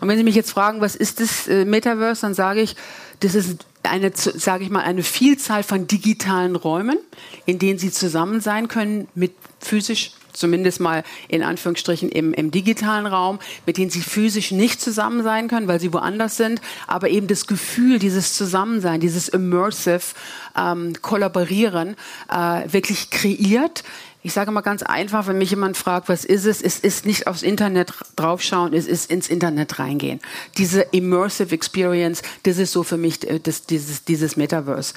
[0.01, 2.77] Und wenn Sie mich jetzt fragen, was ist das äh, Metaverse, dann sage ich,
[3.21, 6.99] das ist eine, sage ich mal, eine Vielzahl von digitalen Räumen,
[7.47, 13.07] in denen Sie zusammen sein können mit physisch zumindest mal in Anführungsstrichen im, im, digitalen
[13.07, 17.27] Raum, mit denen sie physisch nicht zusammen sein können, weil sie woanders sind, aber eben
[17.27, 20.14] das Gefühl, dieses Zusammensein, dieses immersive
[20.57, 21.97] ähm, Kollaborieren
[22.31, 23.85] äh, wirklich kreiert.
[24.27, 26.62] Ich sage mal ganz einfach, wenn mich jemand fragt, was ist es?
[26.62, 30.18] Es ist nicht aufs Internet draufschauen, es ist ins Internet reingehen.
[30.57, 34.94] Diese immersive Experience, das ist so für mich äh, das, dieses, dieses Metaverse.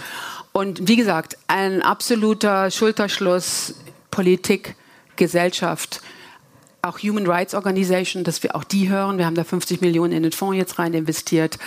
[0.54, 3.76] Und wie gesagt, ein absoluter Schulterschluss
[4.12, 4.76] Politik,
[5.18, 6.02] Gesellschaft,
[6.82, 9.18] auch Human Rights Organization, dass wir auch die hören.
[9.18, 11.58] Wir haben da 50 Millionen in den Fonds jetzt rein investiert.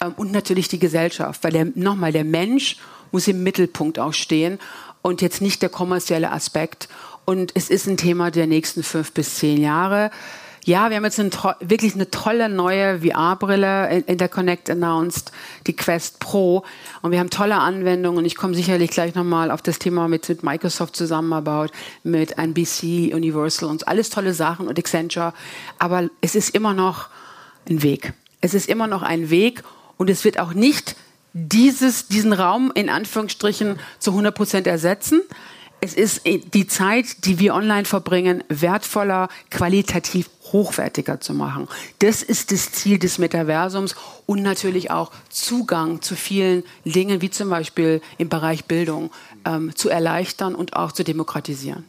[0.00, 2.78] Ähm, und natürlich die Gesellschaft, weil nochmal der Mensch
[3.12, 4.58] muss im Mittelpunkt auch stehen
[5.02, 6.88] und jetzt nicht der kommerzielle Aspekt.
[7.24, 10.10] Und es ist ein Thema der nächsten fünf bis zehn Jahre.
[10.64, 15.32] Ja, wir haben jetzt eine, wirklich eine tolle neue VR-Brille in der Connect announced,
[15.66, 16.64] die Quest Pro.
[17.00, 18.24] Und wir haben tolle Anwendungen.
[18.26, 23.70] Ich komme sicherlich gleich nochmal auf das Thema mit, mit Microsoft zusammengebaut, mit NBC, Universal
[23.70, 25.32] und alles tolle Sachen und Accenture.
[25.78, 27.08] Aber es ist immer noch
[27.68, 28.12] ein Weg.
[28.42, 29.62] Es ist immer noch ein Weg
[29.96, 30.94] und es wird auch nicht
[31.32, 35.22] dieses, diesen Raum in Anführungsstrichen zu 100 Prozent ersetzen
[35.80, 41.68] es ist die Zeit, die wir online verbringen, wertvoller, qualitativ hochwertiger zu machen.
[41.98, 43.94] Das ist das Ziel des Metaversums
[44.26, 49.10] und natürlich auch Zugang zu vielen Dingen, wie zum Beispiel im Bereich Bildung,
[49.44, 51.84] ähm, zu erleichtern und auch zu demokratisieren.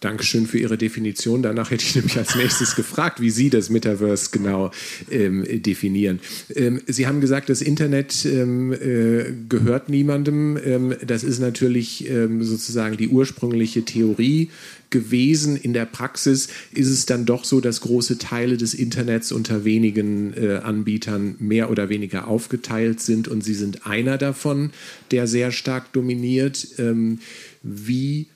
[0.00, 1.42] Dankeschön für Ihre Definition.
[1.42, 4.70] Danach hätte ich nämlich als nächstes gefragt, wie Sie das Metaverse genau
[5.10, 6.20] ähm, definieren.
[6.54, 10.58] Ähm, Sie haben gesagt, das Internet ähm, äh, gehört niemandem.
[10.64, 14.48] Ähm, das ist natürlich ähm, sozusagen die ursprüngliche Theorie
[14.88, 15.56] gewesen.
[15.56, 20.32] In der Praxis ist es dann doch so, dass große Teile des Internets unter wenigen
[20.34, 24.70] äh, Anbietern mehr oder weniger aufgeteilt sind und Sie sind einer davon,
[25.10, 26.66] der sehr stark dominiert.
[26.78, 27.18] Ähm,
[27.62, 28.26] wie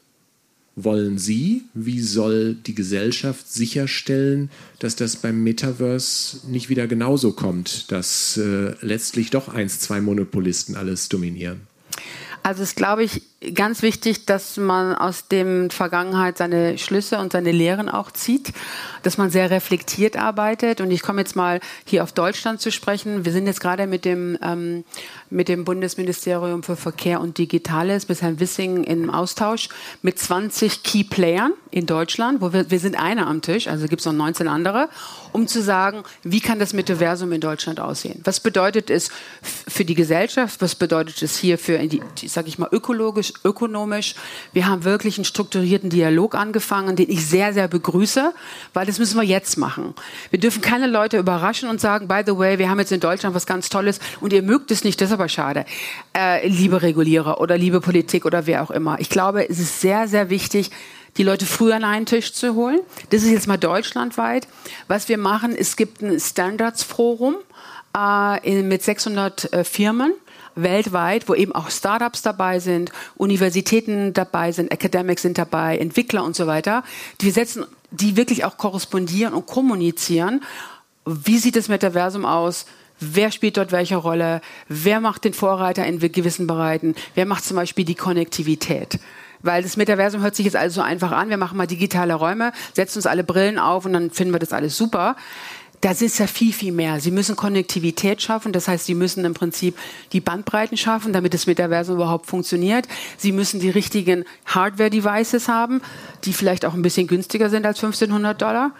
[0.76, 1.64] wollen Sie?
[1.74, 8.74] Wie soll die Gesellschaft sicherstellen, dass das beim Metaverse nicht wieder genauso kommt, dass äh,
[8.80, 11.60] letztlich doch eins, zwei Monopolisten alles dominieren?
[12.42, 17.52] Also es glaube ich, ganz wichtig, dass man aus dem Vergangenheit seine Schlüsse und seine
[17.52, 18.52] Lehren auch zieht,
[19.02, 20.80] dass man sehr reflektiert arbeitet.
[20.80, 23.24] Und ich komme jetzt mal hier auf Deutschland zu sprechen.
[23.24, 24.84] Wir sind jetzt gerade mit dem, ähm,
[25.30, 29.68] mit dem Bundesministerium für Verkehr und Digitales, mit Herrn Wissing im Austausch
[30.02, 34.00] mit 20 Key Playern in Deutschland, wo wir, wir sind einer am Tisch, also gibt
[34.00, 34.88] es noch 19 andere,
[35.32, 38.20] um zu sagen, wie kann das Metaversum in Deutschland aussehen?
[38.24, 39.10] Was bedeutet es
[39.42, 40.62] für die Gesellschaft?
[40.62, 44.14] Was bedeutet es hier für, die, sag ich mal, ökologisch, ökonomisch.
[44.52, 48.32] Wir haben wirklich einen strukturierten Dialog angefangen, den ich sehr, sehr begrüße,
[48.72, 49.94] weil das müssen wir jetzt machen.
[50.30, 53.34] Wir dürfen keine Leute überraschen und sagen, by the way, wir haben jetzt in Deutschland
[53.34, 55.64] was ganz Tolles und ihr mögt es nicht, das ist aber schade.
[56.16, 59.00] Äh, liebe Regulierer oder liebe Politik oder wer auch immer.
[59.00, 60.70] Ich glaube, es ist sehr, sehr wichtig,
[61.16, 62.80] die Leute früher an einen Tisch zu holen.
[63.10, 64.48] Das ist jetzt mal deutschlandweit.
[64.88, 67.36] Was wir machen, es gibt ein Standards-Forum
[67.96, 70.12] äh, mit 600 äh, Firmen
[70.56, 76.36] weltweit, wo eben auch Startups dabei sind, Universitäten dabei sind, Academics sind dabei, Entwickler und
[76.36, 76.84] so weiter.
[77.20, 80.40] Die setzen, die wirklich auch korrespondieren und kommunizieren
[81.06, 82.66] wie sieht das Metaversum aus?
[83.00, 84.40] Wer spielt dort welche Rolle?
[84.68, 86.94] Wer macht den Vorreiter in gewissen Bereichen?
[87.14, 88.98] Wer macht zum Beispiel die Konnektivität?
[89.42, 91.28] Weil das Metaversum hört sich jetzt alles so einfach an.
[91.28, 94.54] Wir machen mal digitale Räume, setzen uns alle Brillen auf und dann finden wir das
[94.54, 95.16] alles super.
[95.84, 96.98] Das ist ja viel, viel mehr.
[96.98, 98.52] Sie müssen Konnektivität schaffen.
[98.52, 99.76] Das heißt, Sie müssen im Prinzip
[100.12, 102.88] die Bandbreiten schaffen, damit das Metaversum überhaupt funktioniert.
[103.18, 105.82] Sie müssen die richtigen Hardware-Devices haben,
[106.24, 108.72] die vielleicht auch ein bisschen günstiger sind als 1500 Dollar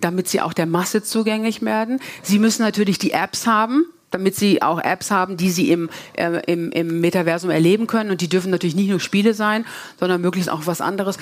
[0.00, 2.00] damit sie auch der Masse zugänglich werden.
[2.22, 6.42] Sie müssen natürlich die Apps haben, damit sie auch Apps haben, die sie im, äh,
[6.46, 8.10] im, im Metaversum erleben können.
[8.10, 9.64] Und die dürfen natürlich nicht nur Spiele sein,
[9.98, 11.16] sondern möglichst auch was anderes.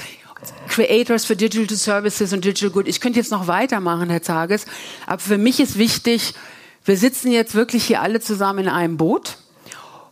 [0.69, 2.89] Creators für Digital Services und Digital Good.
[2.89, 4.67] Ich könnte jetzt noch weitermachen, Herr Zages.
[5.07, 6.35] Aber für mich ist wichtig,
[6.85, 9.37] wir sitzen jetzt wirklich hier alle zusammen in einem Boot.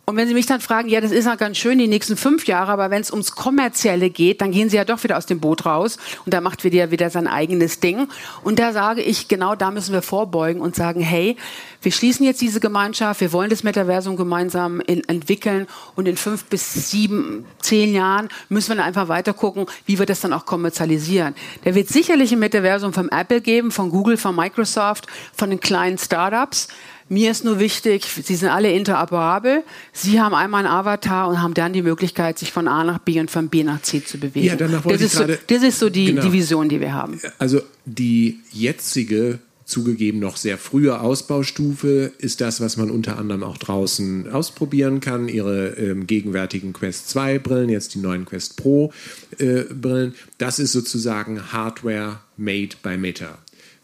[0.05, 2.45] Und wenn Sie mich dann fragen, ja, das ist ja ganz schön die nächsten fünf
[2.45, 5.39] Jahre, aber wenn es ums Kommerzielle geht, dann gehen Sie ja doch wieder aus dem
[5.39, 8.07] Boot raus und da macht wieder wieder sein eigenes Ding.
[8.43, 11.37] Und da sage ich, genau da müssen wir vorbeugen und sagen, hey,
[11.83, 16.45] wir schließen jetzt diese Gemeinschaft, wir wollen das Metaversum gemeinsam in, entwickeln und in fünf
[16.45, 20.45] bis sieben, zehn Jahren müssen wir dann einfach weiter gucken, wie wir das dann auch
[20.45, 21.35] kommerzialisieren.
[21.63, 25.97] Da wird sicherlich ein Metaversum vom Apple geben, von Google, von Microsoft, von den kleinen
[25.97, 26.67] Startups.
[27.11, 29.63] Mir ist nur wichtig, Sie sind alle interoperabel.
[29.91, 33.19] Sie haben einmal einen Avatar und haben dann die Möglichkeit, sich von A nach B
[33.19, 34.47] und von B nach C zu bewegen.
[34.47, 36.21] Ja, danach wollte das, ist so, das ist so die, genau.
[36.21, 37.19] die Vision, die wir haben.
[37.37, 43.57] Also die jetzige zugegeben noch sehr frühe Ausbaustufe ist das, was man unter anderem auch
[43.57, 45.27] draußen ausprobieren kann.
[45.27, 48.93] Ihre ähm, gegenwärtigen Quest 2 Brillen, jetzt die neuen Quest Pro
[49.37, 50.13] äh, Brillen.
[50.37, 53.37] Das ist sozusagen Hardware made by Meta.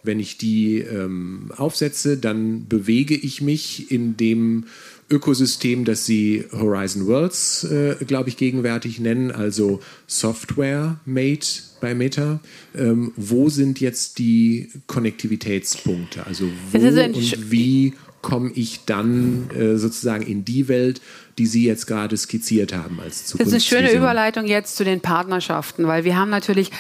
[0.07, 4.65] Wenn ich die ähm, aufsetze, dann bewege ich mich in dem
[5.09, 11.45] Ökosystem, das sie Horizon Worlds, äh, glaube ich, gegenwärtig nennen, also Software made
[11.79, 12.39] bei Meta.
[12.75, 16.25] Ähm, wo sind jetzt die Konnektivitätspunkte?
[16.25, 21.01] Also wo und wie komme ich dann äh, sozusagen in die Welt,
[21.37, 23.53] die Sie jetzt gerade skizziert haben als Zukunft?
[23.53, 26.71] Das ist eine schöne Überleitung jetzt zu den Partnerschaften, weil wir haben natürlich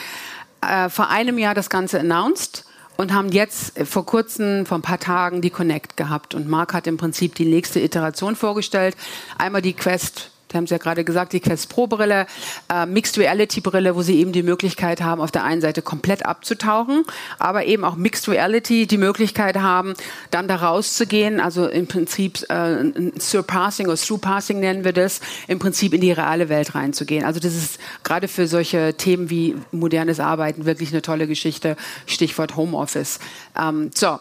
[0.61, 2.65] äh, vor einem Jahr das Ganze announced
[2.97, 6.35] und haben jetzt vor kurzem, vor ein paar Tagen, die Connect gehabt.
[6.35, 8.97] Und Mark hat im Prinzip die nächste Iteration vorgestellt.
[9.37, 12.25] Einmal die Quest Sie haben es ja gerade gesagt, die Quest Pro Brille,
[12.71, 16.25] äh, Mixed Reality Brille, wo Sie eben die Möglichkeit haben, auf der einen Seite komplett
[16.25, 17.03] abzutauchen,
[17.37, 19.93] aber eben auch Mixed Reality die Möglichkeit haben,
[20.31, 25.93] dann da rauszugehen, also im Prinzip äh, Surpassing oder Through-Passing nennen wir das, im Prinzip
[25.93, 27.25] in die reale Welt reinzugehen.
[27.25, 32.55] Also das ist gerade für solche Themen wie modernes Arbeiten wirklich eine tolle Geschichte, Stichwort
[32.55, 33.19] Homeoffice.
[33.59, 34.19] Ähm, so.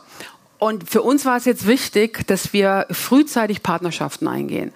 [0.59, 4.73] Und für uns war es jetzt wichtig, dass wir frühzeitig Partnerschaften eingehen.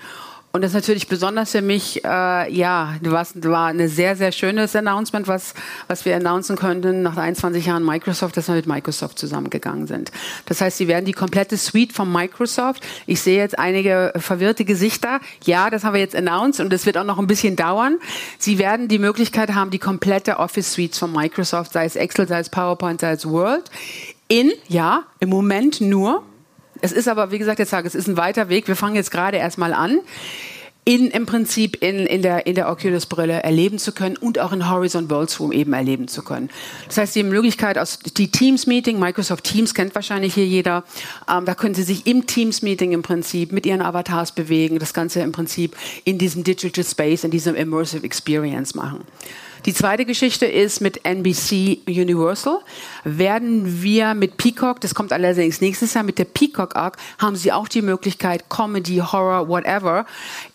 [0.53, 4.75] Und das ist natürlich besonders für mich, äh, ja, was war eine sehr, sehr schönes
[4.75, 5.55] Announcement, was,
[5.87, 10.11] was wir announcen könnten nach 21 Jahren Microsoft, dass wir mit Microsoft zusammengegangen sind.
[10.47, 15.21] Das heißt, sie werden die komplette Suite von Microsoft, ich sehe jetzt einige verwirrte Gesichter,
[15.45, 17.99] ja, das haben wir jetzt announced und es wird auch noch ein bisschen dauern.
[18.39, 22.41] Sie werden die Möglichkeit haben, die komplette Office Suite von Microsoft, sei es Excel, sei
[22.41, 23.71] es PowerPoint, sei es Word,
[24.27, 26.25] in, ja, im Moment nur
[26.81, 28.69] es ist aber, wie gesagt, jetzt sage es ist ein weiter Weg.
[28.69, 30.01] Wir fangen jetzt gerade erstmal an
[30.85, 34.71] in, im Prinzip in, in der, in der Oculus-Brille erleben zu können und auch in
[34.71, 36.49] Horizon Worlds Room eben erleben zu können.
[36.89, 40.85] Das heißt, die Möglichkeit aus die Teams-Meeting, Microsoft Teams kennt wahrscheinlich hier jeder,
[41.31, 45.21] ähm, da können Sie sich im Teams-Meeting im Prinzip mit Ihren Avatars bewegen, das Ganze
[45.21, 49.05] im Prinzip in diesem Digital Space, in diesem Immersive Experience machen.
[49.67, 52.61] Die zweite Geschichte ist mit NBC Universal.
[53.05, 57.53] Werden wir mit Peacock, das kommt allerdings nächstes Jahr, mit der Peacock Arc, haben Sie
[57.53, 60.07] auch die Möglichkeit, Comedy, Horror, whatever,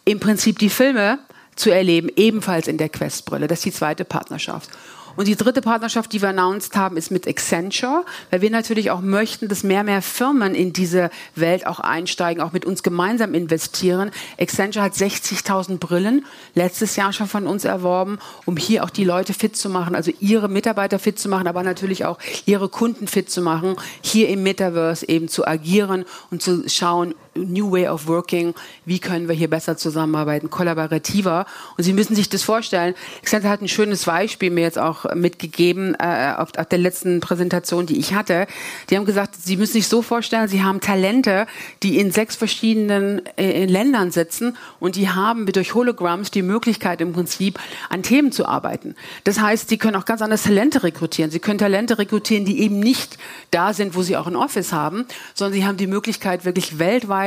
[0.05, 1.19] im Prinzip die Filme
[1.55, 3.47] zu erleben, ebenfalls in der Questbrille.
[3.47, 4.69] Das ist die zweite Partnerschaft.
[5.15, 9.01] Und die dritte Partnerschaft, die wir announced haben, ist mit Accenture, weil wir natürlich auch
[9.01, 14.11] möchten, dass mehr, mehr Firmen in diese Welt auch einsteigen, auch mit uns gemeinsam investieren.
[14.39, 19.33] Accenture hat 60.000 Brillen letztes Jahr schon von uns erworben, um hier auch die Leute
[19.33, 23.29] fit zu machen, also ihre Mitarbeiter fit zu machen, aber natürlich auch ihre Kunden fit
[23.29, 28.53] zu machen, hier im Metaverse eben zu agieren und zu schauen, New Way of Working,
[28.85, 31.45] wie können wir hier besser zusammenarbeiten, kollaborativer.
[31.77, 32.95] Und Sie müssen sich das vorstellen.
[33.21, 37.85] Accenture hat ein schönes Beispiel mir jetzt auch mitgegeben äh, auf, auf der letzten Präsentation,
[37.85, 38.47] die ich hatte.
[38.89, 41.45] Die haben gesagt, Sie müssen sich so vorstellen, Sie haben Talente,
[41.83, 47.11] die in sechs verschiedenen äh, Ländern sitzen und die haben durch Hologramms die Möglichkeit im
[47.11, 48.95] Prinzip an Themen zu arbeiten.
[49.25, 51.31] Das heißt, Sie können auch ganz anders Talente rekrutieren.
[51.31, 53.17] Sie können Talente rekrutieren, die eben nicht
[53.51, 57.24] da sind, wo Sie auch ein Office haben, sondern Sie haben die Möglichkeit, wirklich weltweit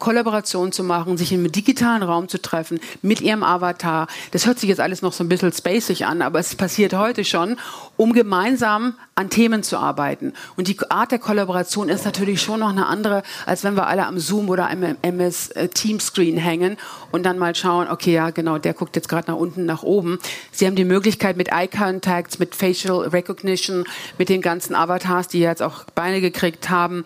[0.00, 4.08] Kollaboration zu machen, sich einem digitalen Raum zu treffen, mit ihrem Avatar.
[4.32, 7.24] Das hört sich jetzt alles noch so ein bisschen spacig an, aber es passiert heute
[7.24, 7.56] schon,
[7.96, 10.32] um gemeinsam an Themen zu arbeiten.
[10.56, 14.06] Und die Art der Kollaboration ist natürlich schon noch eine andere, als wenn wir alle
[14.06, 16.78] am Zoom oder am MS äh, Team Screen hängen
[17.12, 20.18] und dann mal schauen, okay, ja, genau, der guckt jetzt gerade nach unten, nach oben.
[20.50, 23.84] Sie haben die Möglichkeit mit Eye Contacts, mit Facial Recognition,
[24.16, 27.04] mit den ganzen Avatars, die jetzt auch Beine gekriegt haben,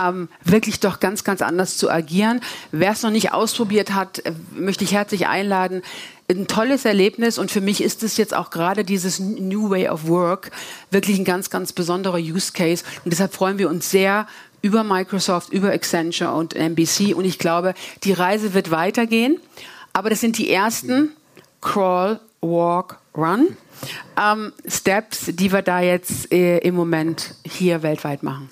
[0.00, 2.40] ähm, wirklich doch ganz, ganz anders zu agieren.
[2.72, 5.82] Wer es noch nicht ausprobiert hat, äh, möchte ich herzlich einladen.
[6.28, 10.06] Ein tolles Erlebnis und für mich ist es jetzt auch gerade dieses New Way of
[10.06, 10.52] Work
[10.90, 14.28] wirklich ein ganz, ganz besonderer Use Case und deshalb freuen wir uns sehr
[14.62, 17.74] über Microsoft, über Accenture und NBC und ich glaube,
[18.04, 19.40] die Reise wird weitergehen,
[19.92, 21.10] aber das sind die ersten
[21.60, 23.56] Crawl, Walk, Run
[24.20, 28.50] ähm, Steps, die wir da jetzt äh, im Moment hier weltweit machen.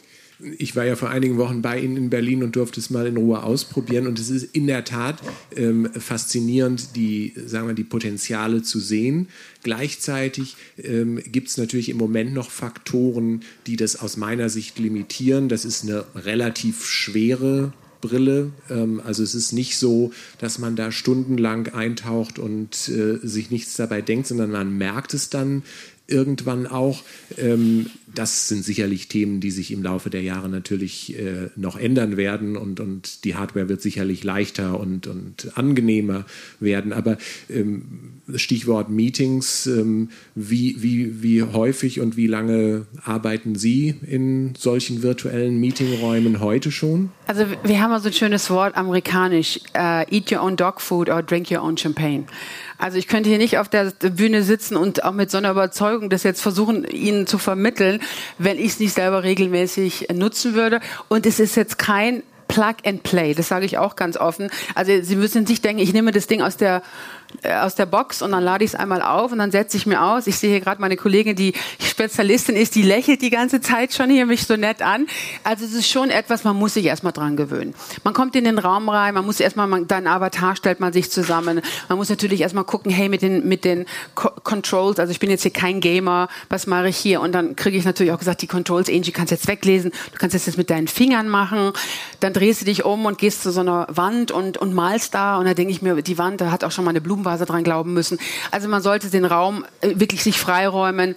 [0.57, 3.16] Ich war ja vor einigen Wochen bei Ihnen in Berlin und durfte es mal in
[3.16, 4.07] Ruhe ausprobieren.
[4.07, 5.20] Und es ist in der Tat
[5.57, 9.28] ähm, faszinierend, die, sagen wir, die Potenziale zu sehen.
[9.64, 15.49] Gleichzeitig ähm, gibt es natürlich im Moment noch Faktoren, die das aus meiner Sicht limitieren.
[15.49, 18.53] Das ist eine relativ schwere Brille.
[18.70, 23.76] Ähm, also es ist nicht so, dass man da stundenlang eintaucht und äh, sich nichts
[23.76, 25.62] dabei denkt, sondern man merkt es dann
[26.07, 27.03] irgendwann auch.
[28.15, 32.57] Das sind sicherlich Themen, die sich im Laufe der Jahre natürlich äh, noch ändern werden
[32.57, 36.25] und, und die Hardware wird sicherlich leichter und, und angenehmer
[36.61, 36.93] werden.
[36.93, 37.83] Aber ähm,
[38.35, 45.59] Stichwort Meetings, ähm, wie, wie, wie häufig und wie lange arbeiten Sie in solchen virtuellen
[45.61, 47.11] Meetingräumen heute schon?
[47.27, 51.23] Also wir haben also ein schönes Wort amerikanisch, uh, eat your own dog food or
[51.23, 52.25] drink your own champagne.
[52.79, 56.11] Also ich könnte hier nicht auf der Bühne sitzen und auch mit so einer Überzeugung
[56.11, 57.97] das jetzt versuchen, Ihnen zu vermitteln,
[58.38, 60.80] wenn ich es nicht selber regelmäßig nutzen würde.
[61.09, 63.34] Und es ist jetzt kein Plug and Play.
[63.34, 64.51] Das sage ich auch ganz offen.
[64.74, 66.82] Also Sie müssen sich denken, ich nehme das Ding aus der
[67.45, 70.03] aus der Box und dann lade ich es einmal auf und dann setze ich mir
[70.03, 70.26] aus.
[70.26, 74.11] Ich sehe hier gerade meine Kollegin, die Spezialistin ist, die lächelt die ganze Zeit schon
[74.11, 75.07] hier mich so nett an.
[75.45, 77.74] Also es ist schon etwas, man muss sich erstmal dran gewöhnen.
[78.03, 81.61] Man kommt in den Raum rein, man muss erstmal, dein Avatar stellt man sich zusammen.
[81.89, 85.31] Man muss natürlich erstmal gucken, hey, mit den, mit den Co Controls, also ich bin
[85.31, 87.20] jetzt hier kein Gamer, was mache ich hier?
[87.20, 90.35] Und dann kriege ich natürlich auch gesagt, die Controls, Angie, kannst jetzt weglesen, du kannst
[90.35, 91.72] jetzt das mit deinen Fingern machen.
[92.20, 95.39] Dann drehst du dich um und gehst zu so einer Wand und, und malst da
[95.39, 97.47] und da denke ich mir, die Wand, da hat auch schon mal eine Blume Blumenvase
[97.47, 98.19] dran glauben müssen.
[98.51, 101.16] Also man sollte den Raum äh, wirklich sich freiräumen.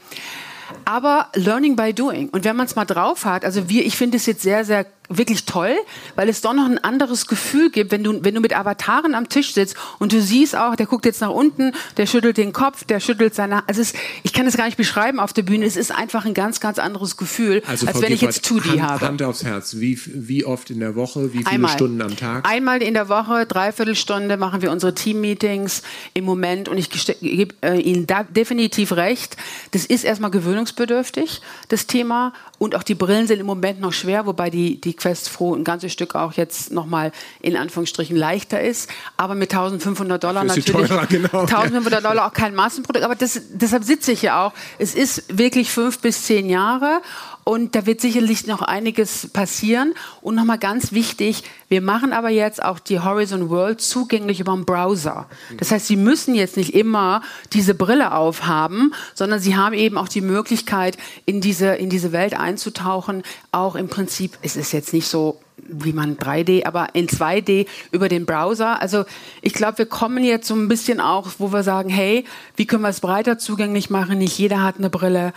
[0.86, 2.30] Aber Learning by Doing.
[2.30, 4.86] Und wenn man es mal drauf hat, also wir, ich finde es jetzt sehr, sehr
[5.18, 5.76] wirklich toll,
[6.16, 9.30] weil es doch noch ein anderes Gefühl gibt, wenn du, wenn du mit Avataren am
[9.30, 12.84] Tisch sitzt und du siehst auch, der guckt jetzt nach unten, der schüttelt den Kopf,
[12.84, 13.94] der schüttelt seine, also es,
[14.24, 16.80] ich kann es gar nicht beschreiben auf der Bühne, es ist einfach ein ganz, ganz
[16.80, 19.06] anderes Gefühl, also als wenn ich jetzt 2D Hand, habe.
[19.08, 21.72] Hand aufs Herz, wie, wie oft in der Woche, wie viele Einmal.
[21.72, 22.48] Stunden am Tag?
[22.48, 25.82] Einmal in der Woche, dreiviertel Stunde machen wir unsere Team-Meetings
[26.14, 29.38] im Moment und ich gebe äh, Ihnen da definitiv recht,
[29.72, 34.28] das ist erstmal gewöhnungsbedürftig, das Thema und auch die Brillen sind im Moment noch schwer,
[34.28, 38.88] wobei die, die Quest Pro ein ganzes Stück auch jetzt nochmal in Anführungsstrichen leichter ist.
[39.18, 40.88] Aber mit 1500 Dollar natürlich.
[40.88, 41.40] teurer, genau.
[41.40, 43.04] 1500 Dollar auch kein Massenprodukt.
[43.04, 44.54] Aber das, deshalb sitze ich ja auch.
[44.78, 47.02] Es ist wirklich fünf bis zehn Jahre.
[47.44, 49.94] Und da wird sicherlich noch einiges passieren.
[50.22, 54.66] Und nochmal ganz wichtig, wir machen aber jetzt auch die Horizon World zugänglich über den
[54.66, 55.28] Browser.
[55.58, 57.22] Das heißt, Sie müssen jetzt nicht immer
[57.54, 62.40] diese Brille aufhaben, sondern Sie haben eben auch die Möglichkeit, in diese, in diese Welt
[62.40, 63.24] einzutauchen.
[63.52, 68.10] Auch im Prinzip, es ist jetzt nicht so wie man 3D, aber in 2D über
[68.10, 68.82] den Browser.
[68.82, 69.06] Also
[69.42, 72.26] ich glaube, wir kommen jetzt so ein bisschen auch, wo wir sagen, hey,
[72.56, 74.18] wie können wir es breiter zugänglich machen?
[74.18, 75.34] Nicht jeder hat eine Brille.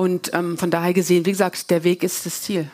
[0.00, 2.70] Und ähm, von daher gesehen, wie gesagt, der Weg ist das Ziel.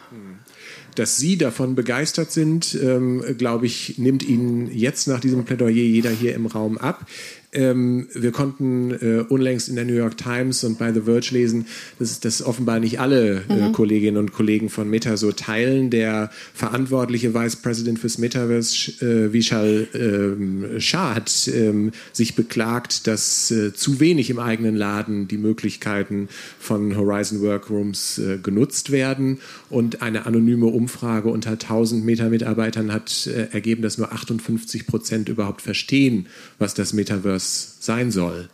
[0.94, 6.10] Dass Sie davon begeistert sind, ähm, glaube ich, nimmt Ihnen jetzt nach diesem Plädoyer jeder
[6.10, 7.06] hier im Raum ab.
[7.54, 11.66] Ähm, wir konnten äh, unlängst in der New York Times und bei The Verge lesen,
[12.00, 15.90] dass das offenbar nicht alle äh, Kolleginnen und Kollegen von Meta so teilen.
[15.90, 23.52] Der verantwortliche Vice President fürs Metaverse, äh, Vishal ähm, Shah, hat ähm, sich beklagt, dass
[23.52, 26.28] äh, zu wenig im eigenen Laden die Möglichkeiten
[26.58, 29.38] von Horizon Workrooms äh, genutzt werden.
[29.70, 35.62] Und eine anonyme Umfrage unter 1000 Meta-Mitarbeitern hat äh, ergeben, dass nur 58 Prozent überhaupt
[35.62, 36.26] verstehen,
[36.58, 37.73] was das Metaverse Jesus.
[37.84, 38.48] Sein soll.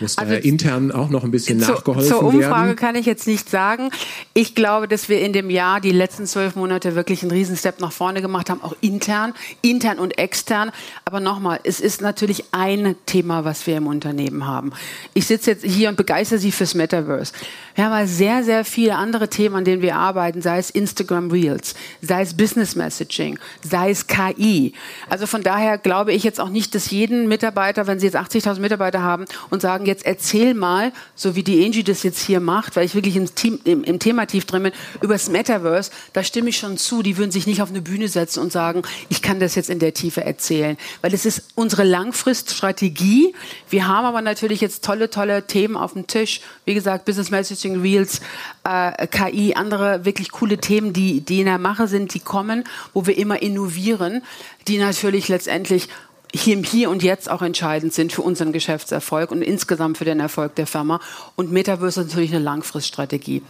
[0.00, 2.20] Muss also daher intern auch noch ein bisschen zu, nachgeholfen werden?
[2.20, 2.76] Zur Umfrage werden?
[2.76, 3.90] kann ich jetzt nicht sagen.
[4.34, 7.92] Ich glaube, dass wir in dem Jahr die letzten zwölf Monate wirklich einen Riesenstep nach
[7.92, 10.72] vorne gemacht haben, auch intern, intern und extern.
[11.04, 14.72] Aber nochmal, es ist natürlich ein Thema, was wir im Unternehmen haben.
[15.14, 17.32] Ich sitze jetzt hier und begeistere Sie fürs Metaverse.
[17.74, 21.74] Wir haben sehr, sehr viele andere Themen, an denen wir arbeiten, sei es Instagram Reels,
[22.02, 24.74] sei es Business Messaging, sei es KI.
[25.08, 28.58] Also von daher glaube ich jetzt auch nicht, dass jeden Mitarbeiter, wenn Sie jetzt 80.000
[28.60, 32.76] Mitarbeiter haben und sagen, jetzt erzähl mal, so wie die Angie das jetzt hier macht,
[32.76, 36.22] weil ich wirklich im, Team, im, im Thema tief drin bin, über das Metaverse, da
[36.22, 37.02] stimme ich schon zu.
[37.02, 39.78] Die würden sich nicht auf eine Bühne setzen und sagen, ich kann das jetzt in
[39.78, 40.76] der Tiefe erzählen.
[41.00, 43.34] Weil es ist unsere Langfriststrategie.
[43.68, 46.40] Wir haben aber natürlich jetzt tolle, tolle Themen auf dem Tisch.
[46.64, 48.20] Wie gesagt, Business Messaging Reels,
[48.64, 53.06] äh, KI, andere wirklich coole Themen, die, die in der Mache sind, die kommen, wo
[53.06, 54.22] wir immer innovieren,
[54.68, 55.88] die natürlich letztendlich
[56.34, 60.54] hier Hier und Jetzt auch entscheidend sind für unseren Geschäftserfolg und insgesamt für den Erfolg
[60.54, 61.00] der Firma.
[61.36, 63.42] Und Metaverse ist natürlich eine Langfriststrategie.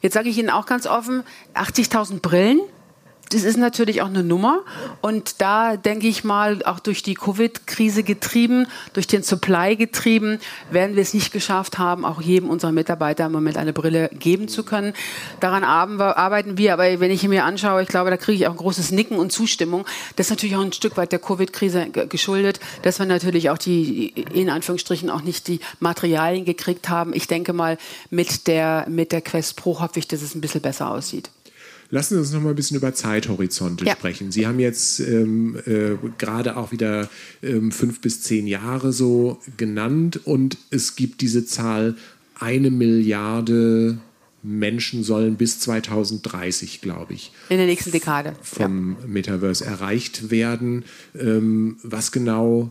[0.00, 1.22] Jetzt sage ich Ihnen auch ganz offen,
[1.54, 2.60] 80.000 Brillen,
[3.30, 4.60] das ist natürlich auch eine Nummer.
[5.00, 10.96] Und da denke ich mal, auch durch die Covid-Krise getrieben, durch den Supply getrieben, werden
[10.96, 14.64] wir es nicht geschafft haben, auch jedem unserer Mitarbeiter im Moment eine Brille geben zu
[14.64, 14.94] können.
[15.38, 16.72] Daran arbeiten wir.
[16.72, 19.30] Aber wenn ich mir anschaue, ich glaube, da kriege ich auch ein großes Nicken und
[19.30, 19.86] Zustimmung.
[20.16, 24.08] Das ist natürlich auch ein Stück weit der Covid-Krise geschuldet, dass wir natürlich auch die,
[24.08, 27.14] in Anführungsstrichen, auch nicht die Materialien gekriegt haben.
[27.14, 27.78] Ich denke mal,
[28.10, 31.30] mit der, mit der Quest Pro hoffe ich, dass es ein bisschen besser aussieht.
[31.90, 33.92] Lassen Sie uns noch mal ein bisschen über Zeithorizonte ja.
[33.92, 34.30] sprechen.
[34.30, 37.08] Sie haben jetzt ähm, äh, gerade auch wieder
[37.42, 41.96] ähm, fünf bis zehn Jahre so genannt und es gibt diese Zahl,
[42.38, 43.98] eine Milliarde
[44.42, 49.06] Menschen sollen bis 2030, glaube ich, in der nächsten Dekade vom ja.
[49.06, 50.84] Metaverse erreicht werden.
[51.18, 52.70] Ähm, was genau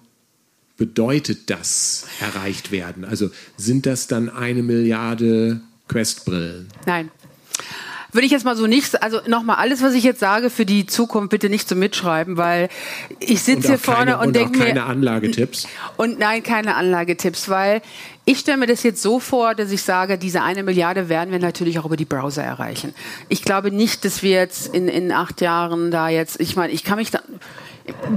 [0.77, 3.05] bedeutet das erreicht werden?
[3.05, 6.69] Also sind das dann eine Milliarde Questbrillen?
[6.85, 7.11] Nein.
[8.11, 10.87] Würde ich jetzt mal so nicht, also nochmal, alles, was ich jetzt sage für die
[10.87, 12.69] Zukunft, bitte nicht so mitschreiben, weil
[13.19, 14.65] ich sitze hier vorne keine, und, und denke mir.
[14.65, 15.67] keine Anlagetipps.
[15.95, 17.81] Und nein, keine Anlagetipps, weil
[18.25, 21.39] ich stelle mir das jetzt so vor, dass ich sage, diese eine Milliarde werden wir
[21.39, 22.95] natürlich auch über die Browser erreichen.
[23.27, 26.83] Ich glaube nicht, dass wir jetzt in, in acht Jahren da jetzt, ich meine, ich
[26.83, 27.21] kann mich da,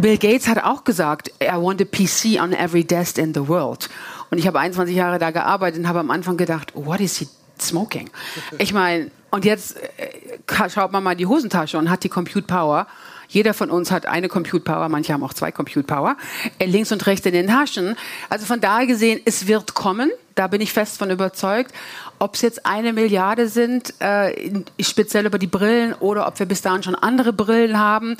[0.00, 3.90] Bill Gates hat auch gesagt, I want a PC on every desk in the world.
[4.30, 7.28] Und ich habe 21 Jahre da gearbeitet und habe am Anfang gedacht, what is he
[7.68, 8.10] smoking?
[8.58, 12.46] Ich meine, und jetzt äh, schaut man mal in die Hosentasche und hat die Compute
[12.46, 12.86] Power.
[13.32, 16.16] Jeder von uns hat eine Compute Power, manche haben auch zwei Compute Power,
[16.58, 17.96] äh, links und rechts in den Taschen.
[18.28, 20.10] Also von daher gesehen, es wird kommen.
[20.34, 21.72] Da bin ich fest von überzeugt.
[22.18, 26.62] Ob es jetzt eine Milliarde sind, äh, speziell über die Brillen, oder ob wir bis
[26.62, 28.16] dahin schon andere Brillen haben,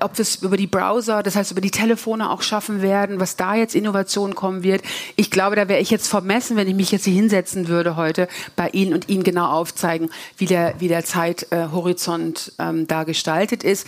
[0.00, 3.36] ob wir es über die Browser, das heißt über die Telefone auch schaffen werden, was
[3.36, 4.82] da jetzt Innovation kommen wird.
[5.16, 8.28] Ich glaube, da wäre ich jetzt vermessen, wenn ich mich jetzt hier hinsetzen würde heute
[8.56, 13.86] bei Ihnen und Ihnen genau aufzeigen, wie der, wie der Zeithorizont ähm, da gestaltet ist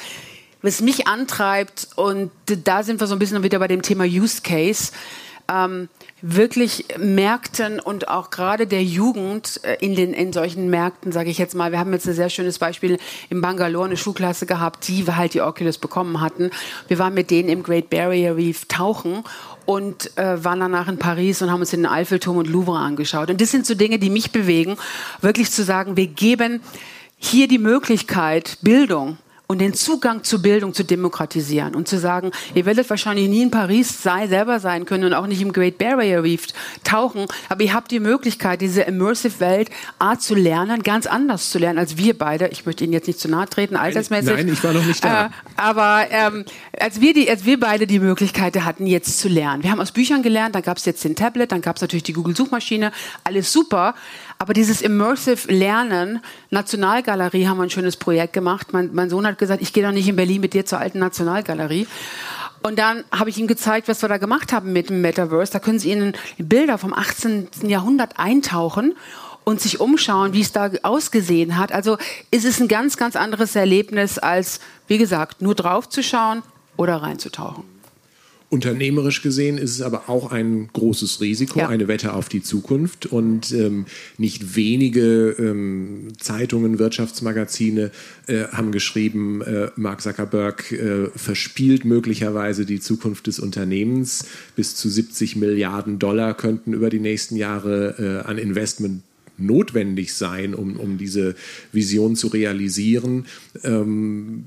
[0.63, 2.31] was mich antreibt, und
[2.65, 4.93] da sind wir so ein bisschen wieder bei dem Thema Use Case,
[5.49, 5.89] ähm,
[6.23, 11.39] wirklich Märkten und auch gerade der Jugend äh, in, den, in solchen Märkten, sage ich
[11.39, 12.99] jetzt mal, wir haben jetzt ein sehr schönes Beispiel
[13.31, 16.51] in Bangalore, eine Schulklasse gehabt, die halt die Oculus bekommen hatten.
[16.89, 19.23] Wir waren mit denen im Great Barrier Reef tauchen
[19.67, 23.31] und äh, waren danach in Paris und haben uns den Eiffelturm und Louvre angeschaut.
[23.31, 24.77] Und das sind so Dinge, die mich bewegen,
[25.21, 26.61] wirklich zu sagen, wir geben
[27.19, 32.67] hier die Möglichkeit, Bildung und den Zugang zur Bildung zu demokratisieren und zu sagen, ihr
[32.67, 36.23] werdet wahrscheinlich nie in Paris sei, selber sein können und auch nicht im Great Barrier
[36.23, 36.47] Reef
[36.83, 41.59] tauchen, aber ihr habt die Möglichkeit, diese immersive Welt A zu lernen, ganz anders zu
[41.59, 42.49] lernen als wir beide.
[42.49, 44.35] Ich möchte Ihnen jetzt nicht zu nahe treten, altersmäßig.
[44.35, 45.27] Nein, ich war noch nicht da.
[45.27, 46.45] Äh, aber ähm,
[46.79, 49.93] als wir die, als wir beide die Möglichkeit hatten, jetzt zu lernen, wir haben aus
[49.93, 52.93] Büchern gelernt, dann gab es jetzt den Tablet, dann gab es natürlich die Google Suchmaschine,
[53.25, 53.95] alles super.
[54.39, 56.21] Aber dieses Immersive Lernen,
[56.51, 58.69] Nationalgalerie haben wir ein schönes Projekt gemacht.
[58.73, 60.99] Mein, mein Sohn hat gesagt, ich gehe doch nicht in Berlin mit dir zur alten
[60.99, 61.87] Nationalgalerie.
[62.63, 65.53] Und dann habe ich ihm gezeigt, was wir da gemacht haben mit dem Metaverse.
[65.53, 67.49] Da können Sie Ihnen Bilder vom 18.
[67.63, 68.95] Jahrhundert eintauchen
[69.45, 71.71] und sich umschauen, wie es da ausgesehen hat.
[71.73, 71.97] Also
[72.31, 76.43] ist es ein ganz, ganz anderes Erlebnis als, wie gesagt, nur draufzuschauen
[76.77, 77.76] oder reinzutauchen.
[78.49, 81.69] Unternehmerisch gesehen ist es aber auch ein großes Risiko, ja.
[81.69, 83.07] eine Wette auf die Zukunft.
[83.07, 83.87] Und ähm,
[84.19, 87.91] nicht wenige ähm, Zeitungen, Wirtschaftsmagazine
[88.29, 94.27] äh, haben geschrieben, äh, Mark Zuckerberg äh, verspielt möglicherweise die Zukunft des Unternehmens.
[94.55, 99.03] Bis zu 70 Milliarden Dollar könnten über die nächsten Jahre äh, an Investment
[99.39, 101.35] notwendig sein, um, um diese
[101.73, 103.27] Vision zu realisieren.
[103.65, 104.45] Ähm,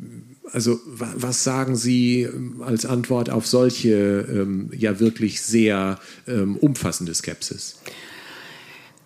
[0.53, 7.13] also was sagen Sie ähm, als Antwort auf solche ähm, ja wirklich sehr ähm, umfassende
[7.13, 7.77] Skepsis?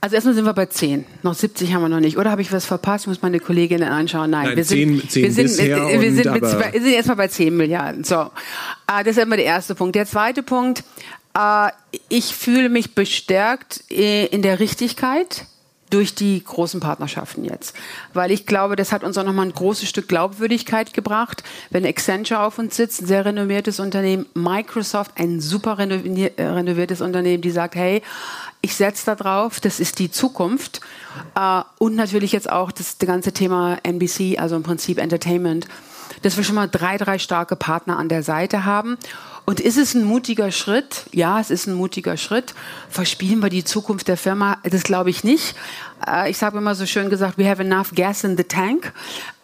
[0.02, 1.06] Also erstmal sind wir bei 10.
[1.22, 2.18] Noch 70 haben wir noch nicht.
[2.18, 3.06] Oder habe ich was verpasst?
[3.06, 4.32] Ich muss meine Kolleginnen anschauen.
[4.32, 6.82] Nein, Nein wir sind, 10, 10 wir sind, bisher wir, wir sind, mit, aber- wir
[6.82, 8.04] sind erstmal bei 10 Milliarden.
[8.04, 8.16] So.
[8.16, 9.96] Äh, das ist immer der erste Punkt.
[9.96, 10.84] Der zweite Punkt,
[11.38, 11.70] äh,
[12.10, 15.46] ich fühle mich bestärkt äh, in der Richtigkeit
[15.94, 17.76] durch die großen Partnerschaften jetzt.
[18.14, 21.44] Weil ich glaube, das hat uns auch nochmal ein großes Stück Glaubwürdigkeit gebracht.
[21.70, 27.02] Wenn Accenture auf uns sitzt, ein sehr renommiertes Unternehmen, Microsoft, ein super renovier- äh, renoviertes
[27.02, 28.02] Unternehmen, die sagt, hey,
[28.62, 30.82] ich setze da drauf, das ist die Zukunft.
[31.36, 35.68] Äh, und natürlich jetzt auch das, das ganze Thema NBC, also im Prinzip Entertainment,
[36.24, 38.98] dass wir schon mal drei, drei starke Partner an der Seite haben.
[39.46, 41.04] Und ist es ein mutiger Schritt?
[41.12, 42.54] Ja, es ist ein mutiger Schritt.
[42.89, 44.58] Verspielen wir die Zukunft der Firma?
[44.64, 45.56] Das glaube ich nicht.
[46.08, 48.91] Äh, Ich habe immer so schön gesagt, we have enough gas in the tank.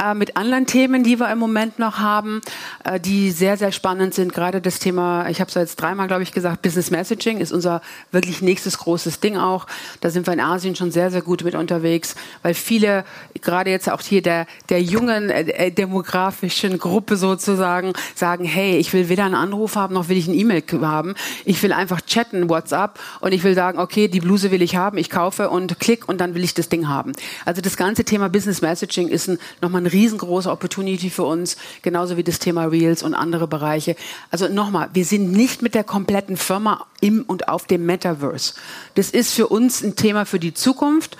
[0.01, 2.41] Äh, Mit anderen Themen, die wir im Moment noch haben,
[2.83, 4.33] äh, die sehr, sehr spannend sind.
[4.33, 7.81] Gerade das Thema, ich habe es jetzt dreimal, glaube ich, gesagt, Business Messaging ist unser
[8.11, 9.67] wirklich nächstes großes Ding auch.
[10.01, 13.03] Da sind wir in Asien schon sehr, sehr gut mit unterwegs, weil viele,
[13.41, 19.09] gerade jetzt auch hier der, der jungen äh, demografischen Gruppe sozusagen, sagen, hey, ich will
[19.09, 21.15] weder einen Anruf haben, noch will ich ein E-Mail haben.
[21.45, 24.97] Ich will einfach chatten, WhatsApp, und ich will sagen, okay, die Bluse will ich haben,
[24.97, 27.13] ich kaufe und klick und dann will ich das Ding haben.
[27.45, 32.17] Also das ganze Thema Business Messaging ist ein, nochmal eine riesengroße Opportunity für uns, genauso
[32.17, 33.95] wie das Thema Reels und andere Bereiche.
[34.31, 38.53] Also nochmal, wir sind nicht mit der kompletten Firma im und auf dem Metaverse.
[38.95, 41.17] Das ist für uns ein Thema für die Zukunft.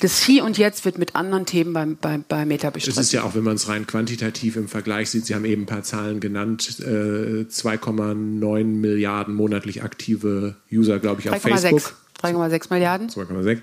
[0.00, 3.00] Das Hier und Jetzt wird mit anderen Themen beim, beim, bei Meta Es bestritten.
[3.00, 5.66] ist ja auch, wenn man es rein quantitativ im Vergleich sieht, Sie haben eben ein
[5.66, 11.94] paar Zahlen genannt, äh, 2,9 Milliarden monatlich aktive User, glaube ich, auf 3,6 Facebook.
[12.22, 13.58] 3,6 Milliarden 2,6.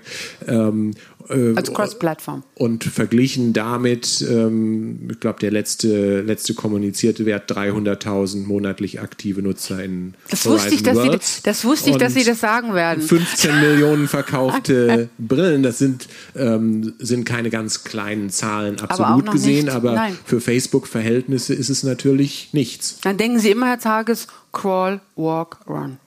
[0.46, 0.92] Ähm,
[1.28, 2.42] äh, als Cross-Plattform.
[2.54, 9.82] und verglichen damit, ähm, ich glaube, der letzte, letzte kommunizierte Wert 300.000 monatlich aktive Nutzer
[9.82, 11.42] in Das wusste ich, dass Sie, Worlds.
[11.42, 13.02] das wusste ich, dass Sie das sagen werden.
[13.02, 19.66] 15 Millionen verkaufte Brillen, das sind, ähm, sind keine ganz kleinen Zahlen absolut noch gesehen,
[19.66, 19.74] nicht.
[19.74, 20.18] aber Nein.
[20.24, 22.98] für Facebook-Verhältnisse ist es natürlich nichts.
[23.02, 25.98] Dann denken Sie immer, Herr Tages, Crawl, Walk, Run.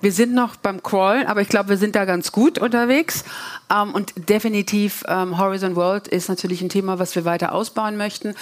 [0.00, 3.24] Wir sind noch beim Crawl, aber ich glaube, wir sind da ganz gut unterwegs.
[3.70, 8.34] Ähm, und definitiv ähm, Horizon World ist natürlich ein Thema, was wir weiter ausbauen möchten.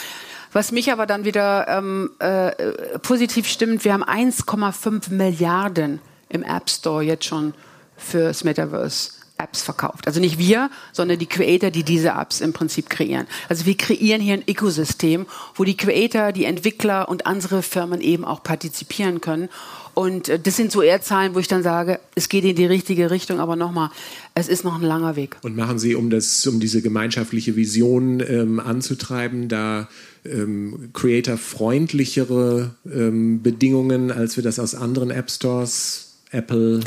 [0.52, 2.52] Was mich aber dann wieder ähm, äh,
[2.98, 7.54] positiv stimmt, wir haben 1,5 Milliarden im App Store jetzt schon
[7.96, 9.22] fürs Metaverse.
[9.42, 10.06] Apps verkauft.
[10.06, 13.26] Also nicht wir, sondern die Creator, die diese Apps im Prinzip kreieren.
[13.48, 18.24] Also wir kreieren hier ein Ökosystem, wo die Creator, die Entwickler und andere Firmen eben
[18.24, 19.48] auch partizipieren können.
[19.94, 22.64] Und äh, das sind so eher Zahlen, wo ich dann sage, es geht in die
[22.66, 23.90] richtige Richtung, aber nochmal,
[24.34, 25.36] es ist noch ein langer Weg.
[25.42, 29.88] Und machen Sie, um, das, um diese gemeinschaftliche Vision ähm, anzutreiben, da
[30.24, 36.80] ähm, creator-freundlichere ähm, Bedingungen, als wir das aus anderen App Stores, Apple,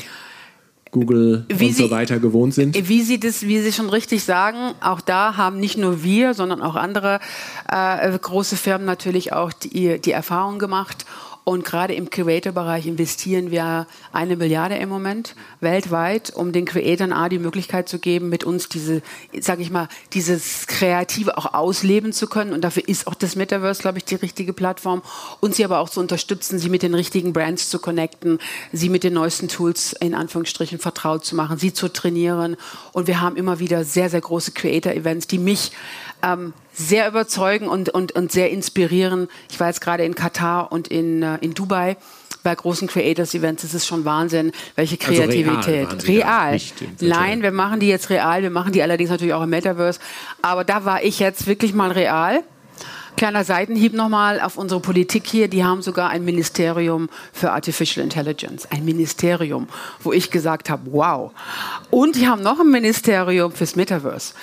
[0.92, 2.88] Google Wie und so Sie- weiter gewohnt sind?
[2.88, 6.62] Wie Sie das, wie Sie schon richtig sagen, auch da haben nicht nur wir, sondern
[6.62, 7.20] auch andere
[7.70, 11.06] äh, große Firmen natürlich auch die, die Erfahrung gemacht.
[11.46, 17.30] Und gerade im Creator-Bereich investieren wir eine Milliarde im Moment weltweit, um den Creatoren A
[17.30, 19.04] die Möglichkeit zu geben, mit uns diese,
[19.40, 22.52] sage ich mal, dieses Kreative auch ausleben zu können.
[22.52, 25.04] Und dafür ist auch das Metaverse, glaube ich, die richtige Plattform.
[25.40, 28.40] Und sie aber auch zu unterstützen, sie mit den richtigen Brands zu connecten,
[28.74, 32.58] sie mit den neuesten Tools in Anführungsstrichen vertraut zu machen, sie zu trainieren.
[32.92, 35.72] Und wir haben immer wieder sehr, sehr große Creator-Events, die mich
[36.24, 39.28] ähm, sehr überzeugen und, und, und sehr inspirieren.
[39.50, 41.98] Ich war jetzt gerade in Katar und in, äh, in Dubai
[42.44, 43.64] bei großen Creators-Events.
[43.64, 45.88] Ist schon Wahnsinn, welche Also real Kreativität.
[45.92, 46.54] da, real.
[46.54, 46.96] Virtuellen.
[47.02, 48.44] Nein, wir machen die jetzt real.
[48.44, 50.00] Wir machen die allerdings natürlich auch im Metaverse.
[50.42, 52.44] Aber da war ich jetzt wirklich mal real.
[53.18, 55.48] Kleiner Seitenhieb nochmal auf unsere Politik hier.
[55.48, 58.68] Die haben sogar ein Ministerium für Artificial Intelligence.
[58.70, 59.70] Ein Ministerium,
[60.02, 61.32] wo ich gesagt habe, wow.
[61.92, 64.34] Und die haben noch ein Ministerium fürs Metaverse.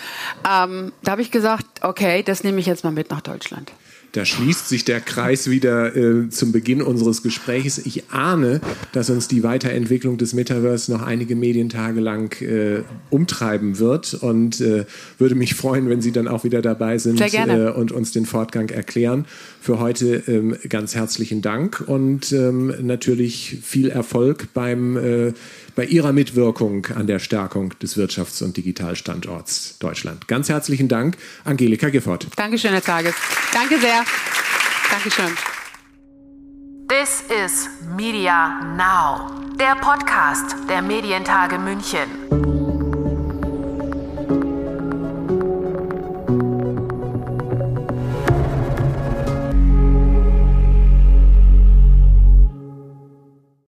[0.50, 3.72] Ähm, da habe ich gesagt, okay, das nehme ich jetzt mal mit nach Deutschland.
[4.12, 7.78] Da schließt sich der Kreis wieder äh, zum Beginn unseres Gesprächs.
[7.78, 8.60] Ich ahne,
[8.92, 14.84] dass uns die Weiterentwicklung des Metaverse noch einige Medientage lang äh, umtreiben wird und äh,
[15.16, 17.18] würde mich freuen, wenn Sie dann auch wieder dabei sind.
[17.68, 19.24] Äh, und uns den Fortgang erklären.
[19.62, 25.32] Für heute ähm, ganz herzlichen Dank und ähm, natürlich viel Erfolg beim, äh,
[25.74, 30.28] bei Ihrer Mitwirkung an der Stärkung des Wirtschafts- und Digitalstandorts Deutschland.
[30.28, 32.26] Ganz herzlichen Dank, Angelika Gifford.
[32.36, 33.14] Dankeschön, Herr Tages.
[33.52, 34.04] Danke sehr.
[34.90, 35.32] Dankeschön.
[36.88, 42.51] This is Media Now, der Podcast der Medientage München.